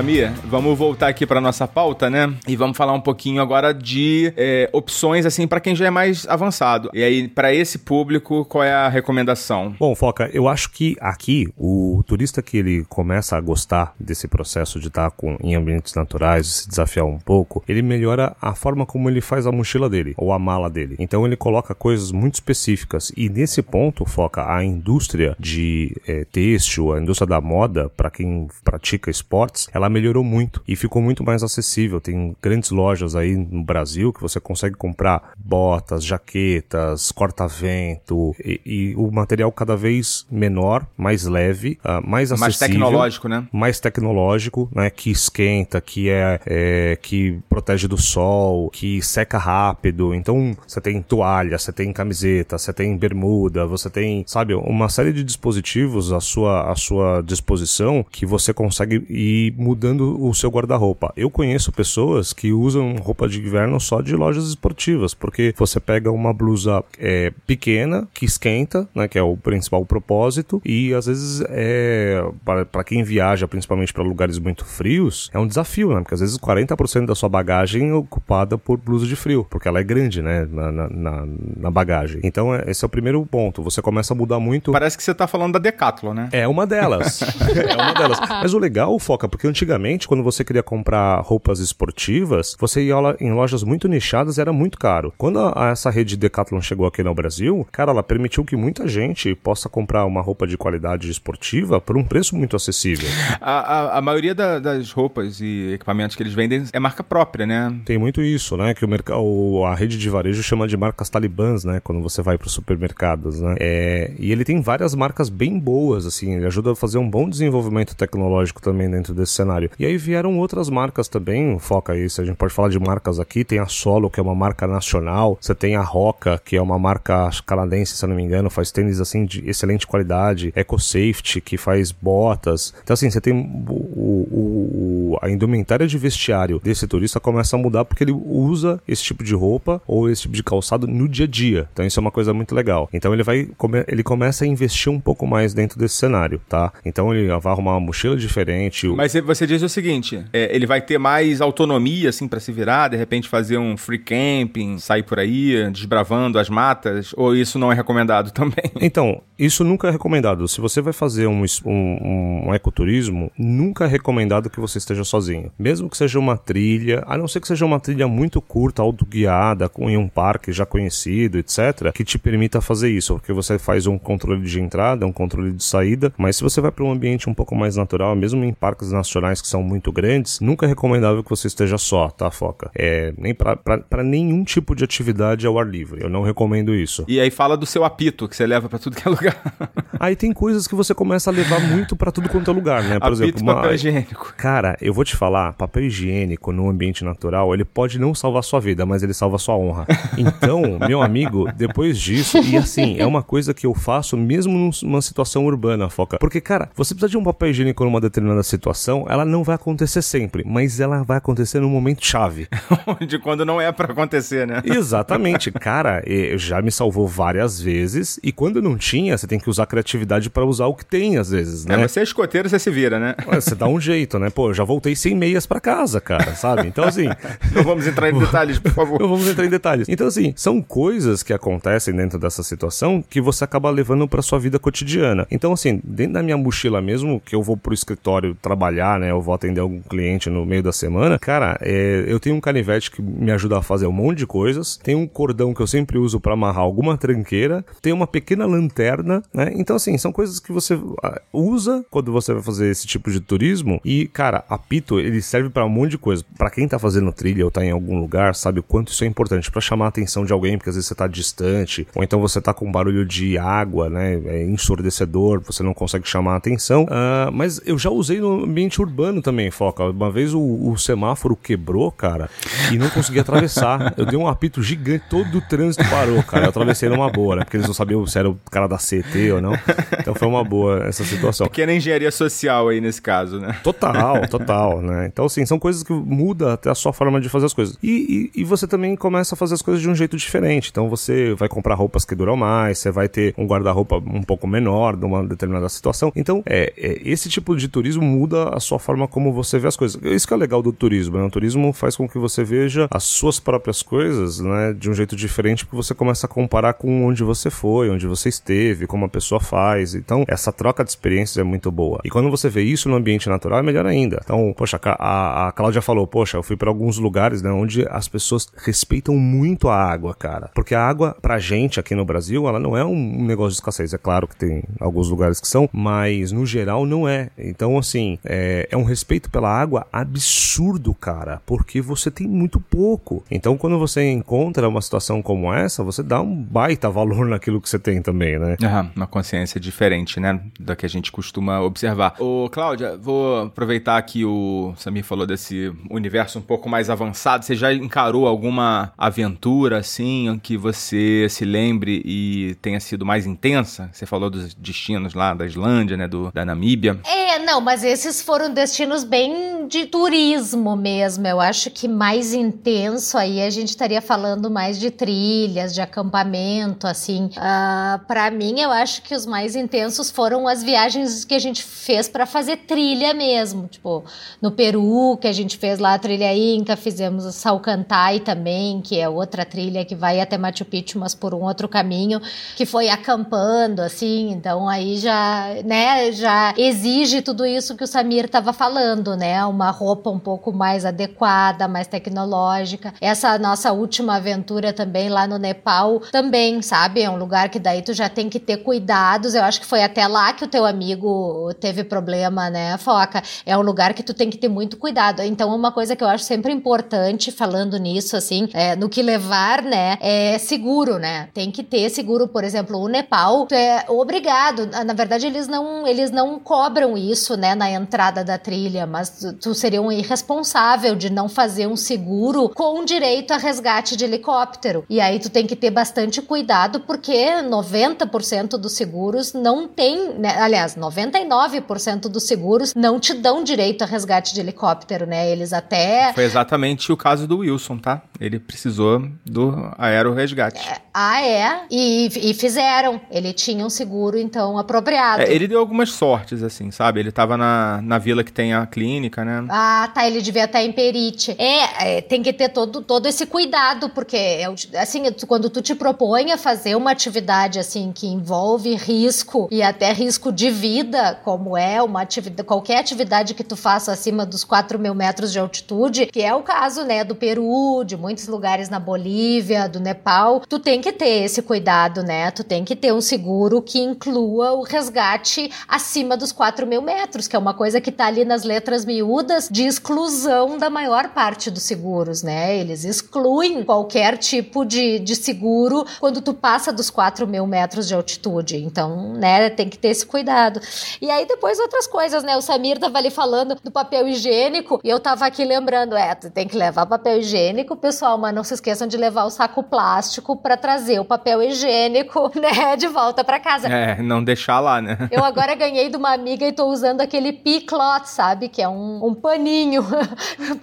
[0.00, 2.32] Samir, vamos voltar aqui para nossa pauta, né?
[2.48, 6.26] E vamos falar um pouquinho agora de é, opções, assim, para quem já é mais
[6.26, 6.88] avançado.
[6.94, 9.76] E aí, para esse público, qual é a recomendação?
[9.78, 14.80] Bom, Foca, eu acho que aqui o turista que ele começa a gostar desse processo
[14.80, 19.10] de estar com, em ambientes naturais, se desafiar um pouco, ele melhora a forma como
[19.10, 20.96] ele faz a mochila dele ou a mala dele.
[20.98, 26.94] Então ele coloca coisas muito específicas e nesse ponto, Foca, a indústria de é, têxtil,
[26.94, 31.42] a indústria da moda, para quem pratica esportes, ela melhorou muito e ficou muito mais
[31.42, 32.00] acessível.
[32.00, 38.94] Tem grandes lojas aí no Brasil que você consegue comprar botas, jaquetas, corta-vento e, e,
[38.96, 42.40] o material cada vez menor, mais leve, uh, mais acessível.
[42.40, 43.48] Mais tecnológico, né?
[43.52, 44.90] Mais tecnológico, né?
[44.90, 50.14] Que esquenta, que é, é que protege do sol, que seca rápido.
[50.14, 55.12] Então você tem toalha, você tem camiseta, você tem bermuda, você tem, sabe, uma série
[55.12, 61.12] de dispositivos à sua, à sua disposição que você consegue ir mudando o seu guarda-roupa.
[61.16, 66.10] Eu conheço pessoas que usam roupa de inverno só de lojas esportivas, porque você pega
[66.10, 71.42] uma blusa é, pequena que esquenta, né, que é o principal propósito, e às vezes
[71.48, 72.22] é
[72.70, 76.00] para quem viaja, principalmente para lugares muito frios, é um desafio, né?
[76.00, 79.80] Porque às vezes 40% da sua bagagem é ocupada por blusa de frio, porque ela
[79.80, 81.26] é grande, né, na, na,
[81.56, 82.20] na bagagem.
[82.22, 83.62] Então é, esse é o primeiro ponto.
[83.62, 84.72] Você começa a mudar muito.
[84.72, 86.28] Parece que você tá falando da Decathlon, né?
[86.32, 87.22] É uma delas.
[87.56, 88.18] é uma delas.
[88.20, 89.69] Mas o legal, Foca, porque antigamente,
[90.06, 94.78] quando você queria comprar roupas esportivas, você ia em lojas muito nichadas e era muito
[94.78, 95.12] caro.
[95.16, 99.34] Quando a, essa rede Decathlon chegou aqui no Brasil, cara, ela permitiu que muita gente
[99.34, 103.08] possa comprar uma roupa de qualidade esportiva por um preço muito acessível.
[103.40, 107.46] A, a, a maioria da, das roupas e equipamentos que eles vendem é marca própria,
[107.46, 107.74] né?
[107.84, 108.74] Tem muito isso, né?
[108.74, 111.80] Que o mercado, a rede de varejo chama de marcas talibãs, né?
[111.80, 113.56] Quando você vai para os supermercados, né?
[113.58, 117.28] É, e ele tem várias marcas bem boas, assim, ele ajuda a fazer um bom
[117.28, 119.49] desenvolvimento tecnológico também dentro desse cenário.
[119.78, 123.44] E aí vieram outras marcas também, foca isso, a gente pode falar de marcas aqui,
[123.44, 126.78] tem a Solo, que é uma marca nacional, você tem a Roca, que é uma
[126.78, 131.56] marca canadense, se eu não me engano, faz tênis assim de excelente qualidade, EcoSafety, que
[131.56, 132.74] faz botas.
[132.82, 137.58] Então assim, você tem o, o, o, a indumentária de vestiário desse turista começa a
[137.58, 141.24] mudar porque ele usa esse tipo de roupa ou esse tipo de calçado no dia
[141.24, 141.68] a dia.
[141.72, 142.88] Então isso é uma coisa muito legal.
[142.92, 143.48] Então ele vai
[143.88, 146.72] ele começa a investir um pouco mais dentro desse cenário, tá?
[146.84, 148.88] Então ele vai arrumar uma mochila diferente.
[148.88, 152.88] Mas você diz o seguinte: é, ele vai ter mais autonomia, assim, para se virar,
[152.88, 157.70] de repente fazer um free camping, sair por aí, desbravando as matas, ou isso não
[157.70, 158.70] é recomendado também?
[158.80, 160.46] Então, isso nunca é recomendado.
[160.46, 165.50] Se você vai fazer um, um, um ecoturismo, nunca é recomendado que você esteja sozinho.
[165.58, 169.70] Mesmo que seja uma trilha, a não ser que seja uma trilha muito curta, autoguiada,
[169.78, 173.98] em um parque já conhecido, etc., que te permita fazer isso, porque você faz um
[173.98, 177.34] controle de entrada, um controle de saída, mas se você vai para um ambiente um
[177.34, 181.22] pouco mais natural, mesmo em parques nacionais, animais que são muito grandes, nunca é recomendável
[181.22, 182.70] que você esteja só, tá, Foca?
[182.74, 186.02] É, nem para nenhum tipo de atividade ao ar livre.
[186.02, 187.04] Eu não recomendo isso.
[187.06, 189.36] E aí fala do seu apito, que você leva para tudo que é lugar.
[189.98, 192.98] aí tem coisas que você começa a levar muito para tudo quanto é lugar, né?
[192.98, 193.54] Por apito exemplo, uma...
[193.54, 194.34] papel higiênico.
[194.36, 198.60] Cara, eu vou te falar, papel higiênico no ambiente natural, ele pode não salvar sua
[198.60, 199.86] vida, mas ele salva sua honra.
[200.18, 205.02] Então, meu amigo, depois disso, e assim, é uma coisa que eu faço mesmo numa
[205.02, 206.18] situação urbana, Foca.
[206.18, 210.02] Porque, cara, você precisa de um papel higiênico numa determinada situação, ela não vai acontecer
[210.02, 212.48] sempre, mas ela vai acontecer no momento chave.
[213.06, 214.62] de quando não é para acontecer, né?
[214.64, 215.50] Exatamente.
[215.60, 216.02] Cara,
[216.36, 220.44] já me salvou várias vezes, e quando não tinha, você tem que usar criatividade para
[220.44, 221.82] usar o que tem, às vezes, né?
[221.82, 223.14] É, você é escoteiro, você se vira, né?
[223.32, 224.30] Você dá um jeito, né?
[224.30, 226.66] Pô, eu já voltei sem meias para casa, cara, sabe?
[226.66, 227.06] Então, assim...
[227.54, 229.00] não vamos entrar em detalhes, por favor.
[229.00, 229.88] Não vamos entrar em detalhes.
[229.88, 234.38] Então, assim, são coisas que acontecem dentro dessa situação que você acaba levando para sua
[234.38, 235.26] vida cotidiana.
[235.30, 239.09] Então, assim, dentro da minha mochila mesmo, que eu vou pro escritório trabalhar, né?
[239.10, 242.90] Eu vou atender algum cliente no meio da semana, cara, é, eu tenho um canivete
[242.90, 245.98] que me ajuda a fazer um monte de coisas, tem um cordão que eu sempre
[245.98, 249.52] uso para amarrar alguma tranqueira, tem uma pequena lanterna, né?
[249.54, 253.20] Então, assim, são coisas que você ah, usa quando você vai fazer esse tipo de
[253.20, 256.24] turismo e, cara, apito, ele serve para um monte de coisa.
[256.36, 259.06] Para quem tá fazendo trilha ou tá em algum lugar, sabe o quanto isso é
[259.06, 262.20] importante para chamar a atenção de alguém, porque às vezes você tá distante, ou então
[262.20, 264.20] você tá com barulho de água, né?
[264.24, 266.84] É ensurdecedor, você não consegue chamar a atenção.
[266.84, 269.84] Uh, mas eu já usei no ambiente urbano também, Foca.
[269.84, 272.30] Uma vez o, o semáforo quebrou, cara,
[272.72, 273.94] e não consegui atravessar.
[273.96, 276.46] Eu dei um apito gigante, todo o trânsito parou, cara.
[276.46, 277.44] Eu atravessei numa boa, né?
[277.44, 279.52] Porque eles não sabiam se era o cara da CT ou não.
[279.98, 281.46] Então foi uma boa essa situação.
[281.46, 283.56] Pequena engenharia social aí nesse caso, né?
[283.62, 285.06] Total, total, né?
[285.06, 287.76] Então, assim, são coisas que mudam até a sua forma de fazer as coisas.
[287.82, 290.68] E, e, e você também começa a fazer as coisas de um jeito diferente.
[290.70, 294.46] Então você vai comprar roupas que duram mais, você vai ter um guarda-roupa um pouco
[294.46, 296.12] menor numa determinada situação.
[296.14, 299.76] Então, é, é, esse tipo de turismo muda a sua forma como você vê as
[299.76, 300.00] coisas.
[300.02, 301.24] Isso que é legal do turismo, né?
[301.24, 304.72] O turismo faz com que você veja as suas próprias coisas, né?
[304.72, 308.28] De um jeito diferente, porque você começa a comparar com onde você foi, onde você
[308.28, 309.94] esteve, como a pessoa faz.
[309.94, 312.00] Então, essa troca de experiências é muito boa.
[312.04, 314.20] E quando você vê isso no ambiente natural, é melhor ainda.
[314.22, 317.50] Então, poxa, a, a Cláudia falou, poxa, eu fui para alguns lugares, né?
[317.50, 320.50] Onde as pessoas respeitam muito a água, cara.
[320.54, 323.92] Porque a água, pra gente aqui no Brasil, ela não é um negócio de escassez.
[323.92, 327.30] É claro que tem alguns lugares que são, mas no geral não é.
[327.38, 331.40] Então, assim, é, é respeito pela água absurdo, cara.
[331.46, 333.24] Porque você tem muito pouco.
[333.30, 337.68] Então, quando você encontra uma situação como essa, você dá um baita valor naquilo que
[337.68, 338.56] você tem também, né?
[338.60, 340.40] Uhum, uma consciência diferente, né?
[340.58, 342.14] Da que a gente costuma observar.
[342.18, 347.44] Ô, Cláudia, vou aproveitar que o Samir falou desse universo um pouco mais avançado.
[347.44, 353.90] Você já encarou alguma aventura, assim, que você se lembre e tenha sido mais intensa?
[353.92, 356.08] Você falou dos destinos lá da Islândia, né?
[356.08, 356.98] Do, da Namíbia.
[357.04, 361.26] É, não, mas esses foram destinos bem de turismo mesmo.
[361.26, 366.86] Eu acho que mais intenso aí a gente estaria falando mais de trilhas, de acampamento,
[366.86, 367.26] assim.
[367.28, 371.38] Uh, ah, para mim, eu acho que os mais intensos foram as viagens que a
[371.38, 373.66] gente fez para fazer trilha mesmo.
[373.66, 374.04] Tipo,
[374.42, 379.00] no Peru, que a gente fez lá a trilha Inca, fizemos o Salcantay também, que
[379.00, 382.20] é outra trilha que vai até Machu Picchu, mas por um outro caminho,
[382.56, 384.30] que foi acampando, assim.
[384.32, 389.44] Então aí já, né, já exige tudo isso que o Samir estava falando, né?
[389.44, 392.94] Uma roupa um pouco mais adequada, mais tecnológica.
[393.00, 397.02] Essa nossa última aventura também lá no Nepal, também, sabe?
[397.02, 399.34] É um lugar que daí tu já tem que ter cuidados.
[399.34, 403.22] Eu acho que foi até lá que o teu amigo teve problema, né, Foca?
[403.44, 405.22] É um lugar que tu tem que ter muito cuidado.
[405.22, 409.62] Então, uma coisa que eu acho sempre importante, falando nisso, assim, é, no que levar,
[409.62, 411.28] né, é seguro, né?
[411.34, 412.28] Tem que ter seguro.
[412.28, 414.66] Por exemplo, o Nepal, tu é obrigado.
[414.66, 419.32] Na verdade, eles não, eles não cobram isso, né, na entrada da trilha, mas tu,
[419.34, 424.84] tu seria um irresponsável de não fazer um seguro com direito a resgate de helicóptero.
[424.88, 430.36] E aí tu tem que ter bastante cuidado, porque 90% dos seguros não tem, né,
[430.40, 435.30] aliás, 99% dos seguros não te dão direito a resgate de helicóptero, né?
[435.30, 436.12] Eles até.
[436.14, 438.02] Foi exatamente o caso do Wilson, tá?
[438.20, 440.58] Ele precisou do aero-resgate.
[440.68, 441.62] É, ah, é?
[441.70, 443.00] E, e, fizeram.
[443.10, 445.22] Ele tinha um seguro, então, apropriado.
[445.22, 447.00] É, ele deu algumas sortes, assim, sabe?
[447.00, 449.44] Ele tava na, na vila que tem a clínica, né?
[449.48, 450.06] Ah, tá.
[450.06, 451.34] Ele devia estar em Perite.
[451.38, 454.46] É, é tem que ter todo, todo esse cuidado, porque, é,
[454.78, 459.92] assim, quando tu te propõe a fazer uma atividade, assim, que envolve risco e até
[459.92, 464.78] risco de vida, como é uma atividade, qualquer atividade que tu faça acima dos 4
[464.78, 468.78] mil metros de altitude, que é o caso, né, do Peru, de muitos lugares na
[468.78, 472.30] Bolívia, do Nepal, tu tem que ter esse cuidado, né?
[472.30, 477.28] Tu tem que ter um seguro que inclua o resgate acima dos 4 mil metros,
[477.28, 481.50] que é uma coisa que tá ali nas letras miúdas de exclusão da maior parte
[481.50, 482.56] dos seguros, né?
[482.56, 487.94] Eles excluem qualquer tipo de, de seguro quando tu passa dos 4 mil metros de
[487.94, 488.56] altitude.
[488.56, 490.60] Então, né, tem que ter esse cuidado.
[491.00, 492.36] E aí depois outras coisas, né?
[492.36, 496.30] O Samir tava ali falando do papel higiênico e eu tava aqui lembrando, é, tu
[496.30, 500.36] tem que levar papel higiênico, pessoal, mas não se esqueçam de levar o saco plástico
[500.36, 503.68] para trazer o papel higiênico, né, de volta para casa.
[503.68, 505.08] É, não deixar lá, né?
[505.10, 508.48] Eu agora ganhei de uma amiga e tô usando aquele P-cloth, sabe?
[508.48, 509.84] Que é um, um paninho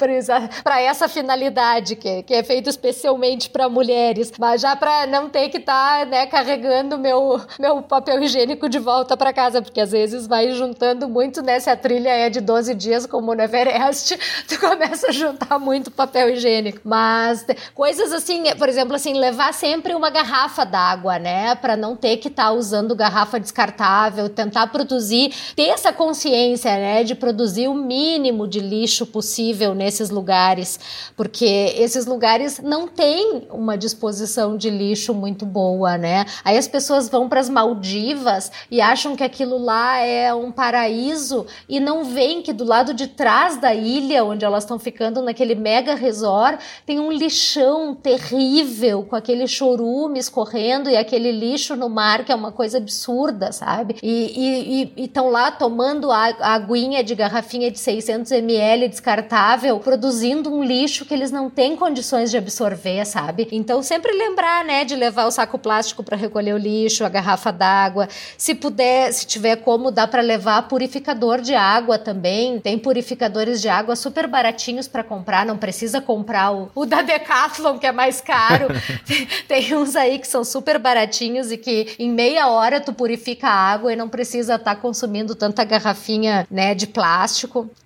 [0.63, 5.49] para essa finalidade, que, que é feito especialmente para mulheres, mas já para não ter
[5.49, 9.91] que estar, tá, né, carregando meu, meu papel higiênico de volta para casa, porque às
[9.91, 11.59] vezes vai juntando muito, né?
[11.59, 14.17] Se a trilha é de 12 dias, como no Everest,
[14.47, 16.81] tu começa a juntar muito papel higiênico.
[16.83, 21.55] Mas coisas assim, por exemplo, assim, levar sempre uma garrafa d'água, né?
[21.55, 27.03] Para não ter que estar tá usando garrafa descartável, tentar produzir, ter essa consciência, né?
[27.03, 27.36] De produzir
[27.67, 30.79] o mínimo de lixo possível nesses lugares,
[31.15, 36.25] porque esses lugares não têm uma disposição de lixo muito boa, né?
[36.43, 41.45] Aí as pessoas vão para as Maldivas e acham que aquilo lá é um paraíso
[41.67, 45.55] e não veem que do lado de trás da ilha, onde elas estão ficando naquele
[45.55, 52.23] mega resort, tem um lixão terrível com aquele chorume escorrendo e aquele lixo no mar
[52.23, 53.95] que é uma coisa absurda, sabe?
[54.01, 61.05] E estão lá tomando a, aguinha de garrafinha de 600 ml descartável, produzindo um lixo
[61.05, 63.47] que eles não têm condições de absorver, sabe?
[63.51, 67.51] Então sempre lembrar, né, de levar o saco plástico para recolher o lixo, a garrafa
[67.51, 68.07] d'água.
[68.37, 72.59] Se puder, se tiver como, dá para levar purificador de água também.
[72.59, 77.77] Tem purificadores de água super baratinhos para comprar, não precisa comprar o, o da Decathlon,
[77.77, 78.67] que é mais caro.
[79.47, 83.53] tem, uns aí que são super baratinhos e que em meia hora tu purifica a
[83.53, 87.16] água e não precisa estar tá consumindo tanta garrafinha, né, de plástico.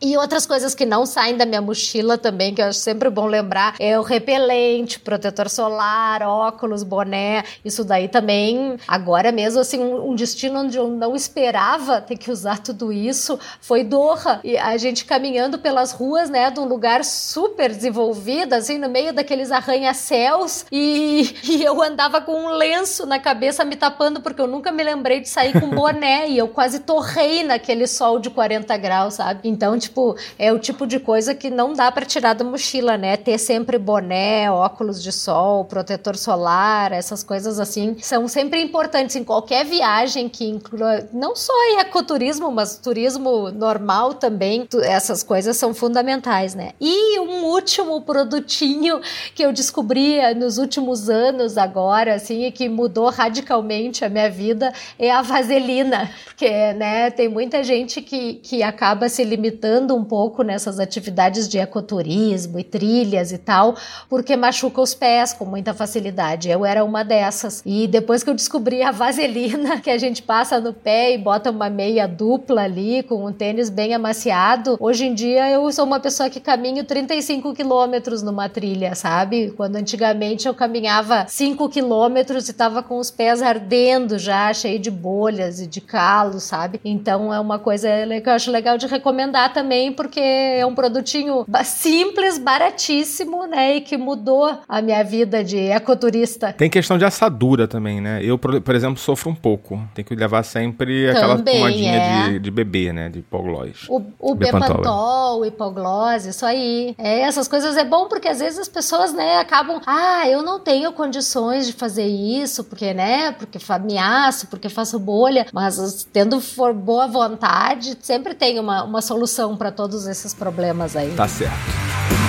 [0.01, 3.25] E outras coisas que não saem da minha mochila também, que eu acho sempre bom
[3.25, 7.43] lembrar, é o repelente, protetor solar, óculos, boné.
[7.63, 12.31] Isso daí também, agora mesmo, assim, um, um destino onde eu não esperava ter que
[12.31, 14.39] usar tudo isso foi Doha.
[14.43, 19.13] E a gente caminhando pelas ruas, né, de um lugar super desenvolvido, assim, no meio
[19.13, 20.65] daqueles arranha-céus.
[20.71, 24.83] E, e eu andava com um lenço na cabeça me tapando, porque eu nunca me
[24.83, 26.29] lembrei de sair com boné.
[26.29, 29.41] e eu quase torrei naquele sol de 40 graus, sabe?
[29.43, 33.17] Então, tipo, é o tipo de coisa que não dá para tirar da mochila, né?
[33.17, 39.23] Ter sempre boné, óculos de sol, protetor solar, essas coisas assim, são sempre importantes em
[39.23, 44.67] qualquer viagem que inclua não só ecoturismo, mas turismo normal também.
[44.83, 46.71] Essas coisas são fundamentais, né?
[46.79, 48.99] E um último produtinho
[49.35, 54.73] que eu descobri nos últimos anos agora, assim, e que mudou radicalmente a minha vida
[54.97, 60.43] é a vaselina, porque, né, tem muita gente que, que acaba se limitando um pouco
[60.43, 63.75] nessas atividades de ecoturismo e trilhas e tal,
[64.09, 66.49] porque machuca os pés com muita facilidade.
[66.49, 67.61] Eu era uma dessas.
[67.65, 71.51] E depois que eu descobri a vaselina, que a gente passa no pé e bota
[71.51, 75.99] uma meia dupla ali, com um tênis bem amaciado, hoje em dia eu sou uma
[75.99, 79.51] pessoa que caminho 35 quilômetros numa trilha, sabe?
[79.57, 84.91] Quando antigamente eu caminhava 5 quilômetros e tava com os pés ardendo já, cheio de
[84.91, 86.79] bolhas e de calos, sabe?
[86.83, 87.87] Então é uma coisa
[88.21, 93.77] que eu acho legal de recomendar também, porque é um produtinho simples, baratíssimo, né?
[93.77, 96.53] E que mudou a minha vida de ecoturista.
[96.53, 98.19] Tem questão de assadura também, né?
[98.23, 99.81] Eu, por exemplo, sofro um pouco.
[99.95, 102.29] Tem que levar sempre aquela também, pomadinha é.
[102.29, 103.09] de, de bebê, né?
[103.09, 103.85] De hipoglós.
[103.89, 106.93] O, o Bepantol, o hipoglós, isso aí.
[106.97, 110.59] É, essas coisas é bom porque às vezes as pessoas, né, acabam, ah, eu não
[110.59, 116.73] tenho condições de fazer isso, porque, né, porque ameaço, porque faço bolha, mas tendo for
[116.73, 121.13] boa vontade, sempre tem uma, uma solução para todos esses problemas aí.
[121.15, 122.20] Tá certo.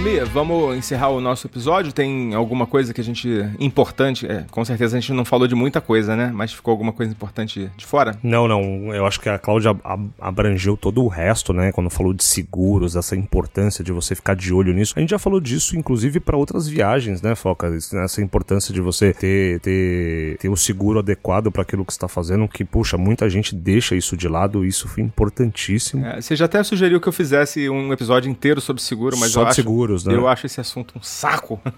[0.00, 1.92] Samir, vamos encerrar o nosso episódio.
[1.92, 3.28] Tem alguma coisa que a gente.
[3.58, 4.26] importante?
[4.26, 6.30] É, com certeza a gente não falou de muita coisa, né?
[6.32, 8.18] Mas ficou alguma coisa importante de fora?
[8.22, 8.94] Não, não.
[8.94, 9.76] Eu acho que a Cláudia
[10.18, 11.70] abrangeu todo o resto, né?
[11.70, 14.94] Quando falou de seguros, essa importância de você ficar de olho nisso.
[14.96, 17.70] A gente já falou disso, inclusive, para outras viagens, né, Foca?
[18.02, 22.48] Essa importância de você ter, ter, ter o seguro adequado para aquilo que está fazendo,
[22.48, 24.64] que, puxa, muita gente deixa isso de lado.
[24.64, 26.06] Isso foi importantíssimo.
[26.06, 29.42] É, você já até sugeriu que eu fizesse um episódio inteiro sobre seguro, mas Só
[29.42, 29.56] eu acho.
[29.56, 30.14] Seguro seguros, né?
[30.14, 31.60] Eu acho esse assunto um saco.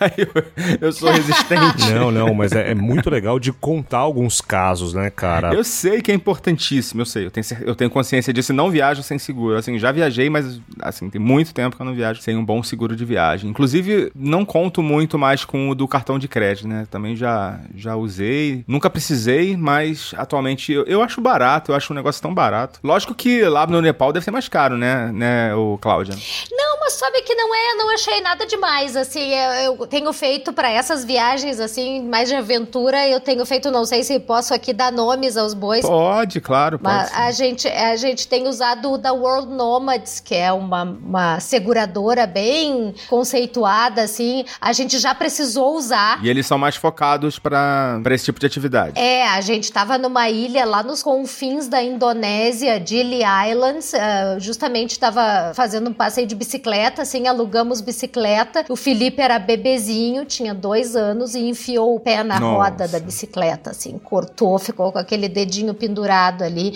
[0.00, 0.44] Aí eu,
[0.80, 1.92] eu sou resistente.
[1.92, 5.54] Não, não, mas é, é muito legal de contar alguns casos, né, cara?
[5.54, 7.26] Eu sei que é importantíssimo, eu sei.
[7.26, 9.56] Eu tenho, eu tenho consciência disso e não viajo sem seguro.
[9.56, 12.62] Assim, já viajei, mas assim, tem muito tempo que eu não viajo sem um bom
[12.62, 13.50] seguro de viagem.
[13.50, 16.86] Inclusive, não conto muito mais com o do cartão de crédito, né?
[16.90, 18.64] Também já, já usei.
[18.66, 22.80] Nunca precisei, mas atualmente eu, eu acho barato, eu acho um negócio tão barato.
[22.82, 26.14] Lógico que lá no Nepal deve ser mais caro, né, né, o Cláudia?
[26.50, 26.59] Não,
[27.00, 31.02] sabe que não é, não achei nada demais, assim, eu, eu tenho feito para essas
[31.02, 35.36] viagens, assim, mais de aventura, eu tenho feito, não sei se posso aqui dar nomes
[35.38, 37.10] aos bois, Pode, claro, pode.
[37.14, 42.26] a gente, a gente tem usado o da World Nomads, que é uma, uma seguradora
[42.26, 48.26] bem conceituada, assim, a gente já precisou usar, E eles são mais focados pra esse
[48.26, 49.00] tipo de atividade.
[49.00, 53.20] É, a gente tava numa ilha lá nos confins da Indonésia, Gili
[53.50, 58.64] Islands, ah, justamente tava fazendo um passeio de bicicleta, assim, alugamos bicicleta.
[58.68, 62.70] O Felipe era bebezinho, tinha dois anos e enfiou o pé na Nossa.
[62.70, 66.74] roda da bicicleta, assim, cortou, ficou com aquele dedinho pendurado ali.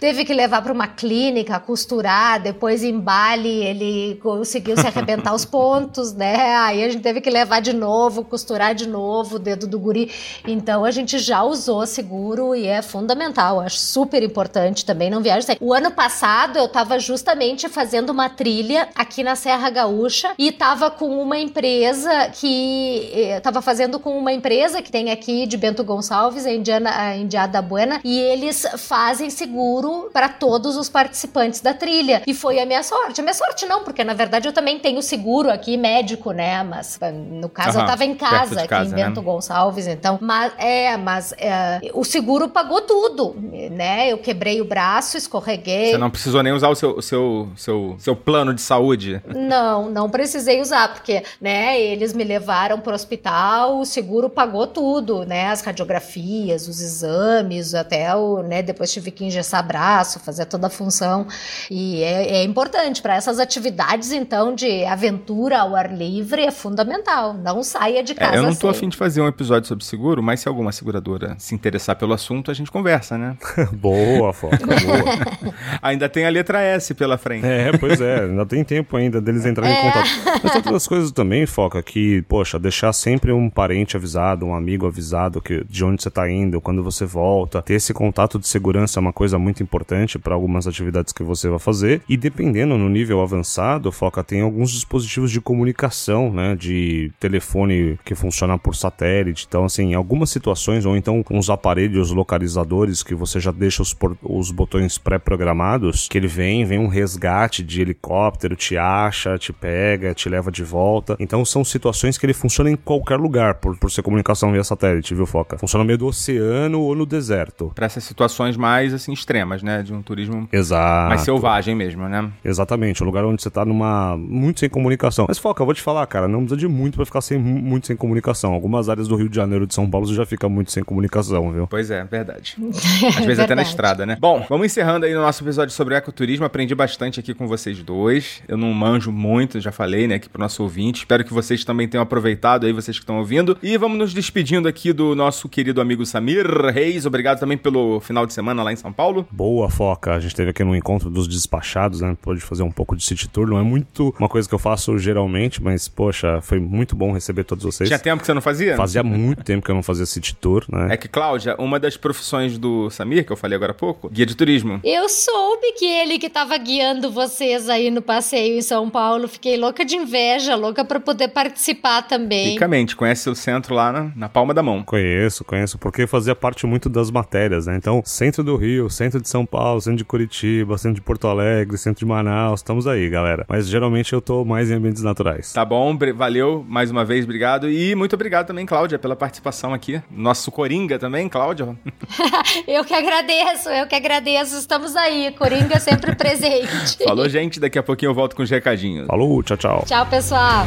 [0.00, 5.44] Teve que levar para uma clínica, costurar, depois em Bali ele conseguiu se arrebentar os
[5.44, 6.56] pontos, né?
[6.56, 10.10] Aí a gente teve que levar de novo, costurar de novo o dedo do guri.
[10.48, 15.58] Então a gente já usou seguro e é fundamental, acho super importante também não viajar.
[15.60, 20.90] O ano passado eu tava justamente fazendo uma trilha aqui na Serra Gaúcha e tava
[20.90, 25.84] com uma empresa que eh, tava fazendo com uma empresa que tem aqui de Bento
[25.84, 31.74] Gonçalves, a Indiana, a Indiada Buena, e eles fazem seguro para todos os participantes da
[31.74, 32.22] trilha.
[32.26, 33.20] E foi a minha sorte.
[33.20, 36.62] A minha sorte não, porque na verdade eu também tenho seguro aqui médico, né?
[36.62, 39.04] Mas ah, no caso eu Aham, tava em casa, de aqui casa, em né?
[39.04, 40.18] Bento Gonçalves, então.
[40.20, 43.36] Mas é, mas é, o seguro pagou tudo,
[43.70, 44.10] né?
[44.12, 45.90] Eu quebrei o braço, escorreguei.
[45.92, 49.20] Você não precisou nem usar o seu, o seu, seu, seu plano de saúde.
[49.34, 55.24] Não, não precisei usar, porque, né, eles me levaram pro hospital, o seguro pagou tudo,
[55.24, 59.79] né, as radiografias, os exames, até o, né, depois tive que engessar braço,
[60.18, 61.26] fazer toda a função,
[61.70, 67.34] e é, é importante para essas atividades, então, de aventura ao ar livre, é fundamental,
[67.34, 68.70] não saia de casa É, eu não tô sem.
[68.70, 72.50] afim de fazer um episódio sobre seguro, mas se alguma seguradora se interessar pelo assunto,
[72.50, 73.36] a gente conversa, né?
[73.72, 75.54] boa, Foca, boa.
[75.82, 77.46] Ainda tem a letra S pela frente.
[77.46, 80.08] É, pois é, ainda tem tempo ainda deles entrarem em contato.
[80.42, 84.86] Mas tem outras coisas também, Foca, que, poxa, deixar sempre um parente avisado, um amigo
[84.86, 87.62] avisado que, de onde você tá indo, quando você volta.
[87.62, 89.69] Ter esse contato de segurança é uma coisa muito importante
[90.18, 92.02] para algumas atividades que você vai fazer.
[92.08, 96.56] E dependendo no nível avançado, Foca, tem alguns dispositivos de comunicação, né?
[96.56, 99.46] De telefone que funciona por satélite.
[99.48, 103.96] Então, assim, em algumas situações, ou então uns aparelhos localizadores que você já deixa os,
[104.22, 110.14] os botões pré-programados, que ele vem, vem um resgate de helicóptero, te acha, te pega,
[110.14, 111.16] te leva de volta.
[111.18, 115.14] Então são situações que ele funciona em qualquer lugar, por, por ser comunicação via satélite,
[115.14, 115.58] viu, Foca?
[115.58, 117.72] Funciona no meio do oceano ou no deserto.
[117.74, 119.82] Pra essas situações mais, assim, extremas, né?
[119.82, 121.08] De um turismo Exato.
[121.08, 122.30] mais selvagem mesmo, né?
[122.44, 124.16] Exatamente, um lugar onde você tá numa.
[124.16, 125.26] muito sem comunicação.
[125.28, 127.86] Mas foca, eu vou te falar, cara, não precisa de muito pra ficar sem, muito
[127.86, 128.52] sem comunicação.
[128.52, 130.82] Algumas áreas do Rio de Janeiro e de São Paulo você já fica muito sem
[130.82, 131.66] comunicação, viu?
[131.66, 132.56] Pois é, verdade.
[133.18, 134.16] Às vezes até na estrada, né?
[134.20, 136.44] Bom, vamos encerrando aí o nosso episódio sobre ecoturismo.
[136.44, 138.42] Aprendi bastante aqui com vocês dois.
[138.48, 141.00] Eu não manjo muito, já falei, né, aqui pro nosso ouvinte.
[141.00, 143.56] Espero que vocês também tenham aproveitado aí, vocês que estão ouvindo.
[143.62, 147.06] E vamos nos despedindo aqui do nosso querido amigo Samir Reis.
[147.06, 149.26] Obrigado também pelo final de semana lá em São Paulo.
[149.40, 150.12] Boa, Foca.
[150.12, 152.14] A gente teve aqui no encontro dos despachados, né?
[152.20, 153.48] Pôde fazer um pouco de city tour.
[153.48, 157.44] Não é muito uma coisa que eu faço geralmente, mas, poxa, foi muito bom receber
[157.44, 157.88] todos vocês.
[157.88, 158.76] Tinha tempo que você não fazia?
[158.76, 160.88] Fazia muito tempo que eu não fazia city tour, né?
[160.90, 164.26] É que, Cláudia, uma das profissões do Samir, que eu falei agora há pouco, guia
[164.26, 164.78] de turismo.
[164.84, 169.56] Eu soube que ele que tava guiando vocês aí no passeio em São Paulo, fiquei
[169.56, 172.50] louca de inveja, louca pra poder participar também.
[172.50, 174.82] Ricamente, conhece o centro lá na, na palma da mão.
[174.82, 177.76] Conheço, conheço, porque fazia parte muito das matérias, né?
[177.76, 181.78] Então, centro do Rio, centro de São Paulo, centro de Curitiba, centro de Porto Alegre,
[181.78, 183.44] centro de Manaus, estamos aí, galera.
[183.48, 185.52] Mas geralmente eu tô mais em ambientes naturais.
[185.52, 187.70] Tá bom, valeu mais uma vez, obrigado.
[187.70, 190.02] E muito obrigado também, Cláudia, pela participação aqui.
[190.10, 191.76] Nosso Coringa também, Cláudia.
[192.66, 194.56] Eu que agradeço, eu que agradeço.
[194.56, 197.04] Estamos aí, Coringa sempre presente.
[197.04, 197.60] Falou, gente.
[197.60, 199.06] Daqui a pouquinho eu volto com os recadinhos.
[199.06, 199.84] Falou, tchau, tchau.
[199.86, 200.66] Tchau, pessoal.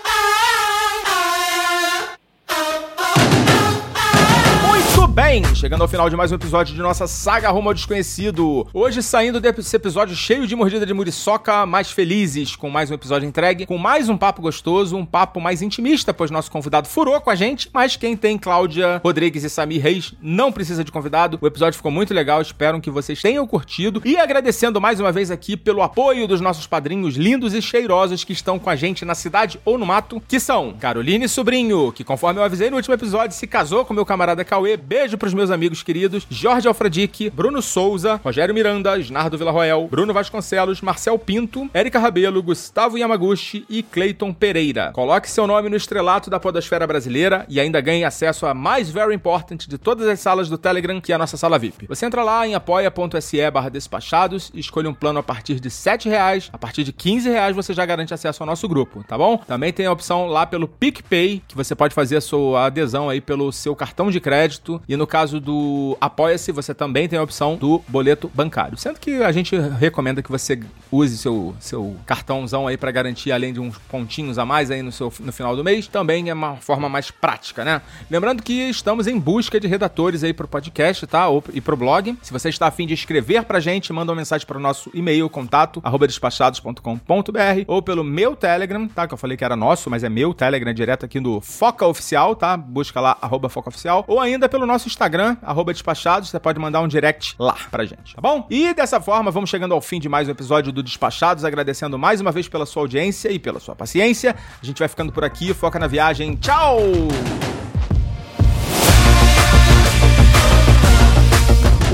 [5.31, 5.55] Bem?
[5.55, 8.67] Chegando ao final de mais um episódio de nossa saga Rumo ao Desconhecido.
[8.73, 13.29] Hoje saindo desse episódio cheio de mordida de muriçoca, mais felizes, com mais um episódio
[13.29, 17.29] entregue, com mais um papo gostoso, um papo mais intimista, pois nosso convidado furou com
[17.29, 21.39] a gente, mas quem tem Cláudia Rodrigues e Samir Reis não precisa de convidado.
[21.39, 24.01] O episódio ficou muito legal, espero que vocês tenham curtido.
[24.03, 28.33] E agradecendo mais uma vez aqui pelo apoio dos nossos padrinhos lindos e cheirosos que
[28.33, 32.41] estão com a gente na cidade ou no mato, que são Caroline Sobrinho, que conforme
[32.41, 34.75] eu avisei no último episódio, se casou com meu camarada Cauê.
[34.75, 40.81] Beijo pros meus amigos queridos Jorge Alfredique, Bruno Souza, Rogério Miranda, Snardo Villarroel, Bruno Vasconcelos,
[40.81, 44.89] Marcel Pinto, Érica Rabelo, Gustavo Yamaguchi e Cleiton Pereira.
[44.91, 49.13] Coloque seu nome no estrelato da podosfera brasileira e ainda ganhe acesso a mais very
[49.13, 51.85] important de todas as salas do Telegram, que é a nossa sala VIP.
[51.85, 56.09] Você entra lá em apoia.se barra despachados e escolhe um plano a partir de R$
[56.09, 56.49] reais.
[56.51, 59.37] A partir de R$ reais você já garante acesso ao nosso grupo, tá bom?
[59.37, 63.21] Também tem a opção lá pelo PicPay, que você pode fazer a sua adesão aí
[63.21, 64.81] pelo seu cartão de crédito.
[64.89, 68.77] E no caso do Apoia-se, você também tem a opção do boleto bancário.
[68.77, 73.51] Sendo que a gente recomenda que você use seu, seu cartãozão aí para garantir, além
[73.51, 76.55] de uns pontinhos a mais aí no, seu, no final do mês, também é uma
[76.55, 77.81] forma mais prática, né?
[78.09, 81.27] Lembrando que estamos em busca de redatores aí pro podcast, tá?
[81.27, 82.17] Ou, e pro blog.
[82.21, 85.29] Se você está afim de escrever pra gente, manda uma mensagem para o nosso e-mail,
[85.29, 89.05] contato, arroba despachados.com.br ou pelo meu Telegram, tá?
[89.09, 92.33] Que eu falei que era nosso, mas é meu Telegram, direto aqui no Foca Oficial,
[92.33, 92.55] tá?
[92.55, 94.05] Busca lá, arroba Foca Oficial.
[94.07, 95.00] Ou ainda pelo nosso Instagram,
[95.41, 98.45] arroba despachados, você pode mandar um direct lá pra gente, tá bom?
[98.49, 102.21] E dessa forma, vamos chegando ao fim de mais um episódio do Despachados, agradecendo mais
[102.21, 104.35] uma vez pela sua audiência e pela sua paciência.
[104.61, 106.35] A gente vai ficando por aqui, foca na viagem.
[106.35, 106.79] Tchau!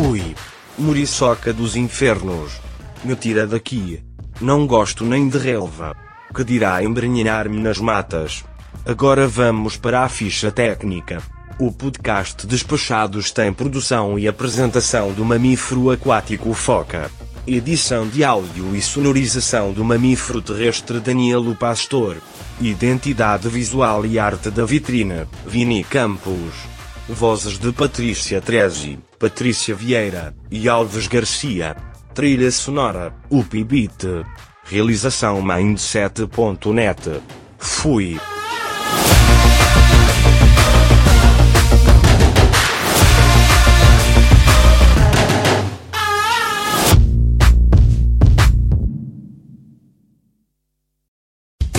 [0.09, 0.35] Ui,
[0.77, 2.59] muriçoca dos infernos.
[3.03, 4.03] Me tira daqui.
[4.39, 5.95] Não gosto nem de relva.
[6.35, 8.43] Que dirá embrenhar-me nas matas.
[8.85, 11.21] Agora vamos para a ficha técnica.
[11.59, 17.09] O podcast Despachados tem produção e apresentação do mamífero aquático foca.
[17.47, 22.17] Edição de áudio e sonorização do mamífero terrestre Danielo Pastor.
[22.61, 26.53] Identidade visual e arte da vitrine, Vini Campos.
[27.09, 31.75] Vozes de Patrícia Trezi, Patrícia Vieira e Alves Garcia.
[32.13, 34.05] Trilha sonora, Upbeat.
[34.63, 37.19] Realização Mindset.net.
[37.57, 38.19] Fui.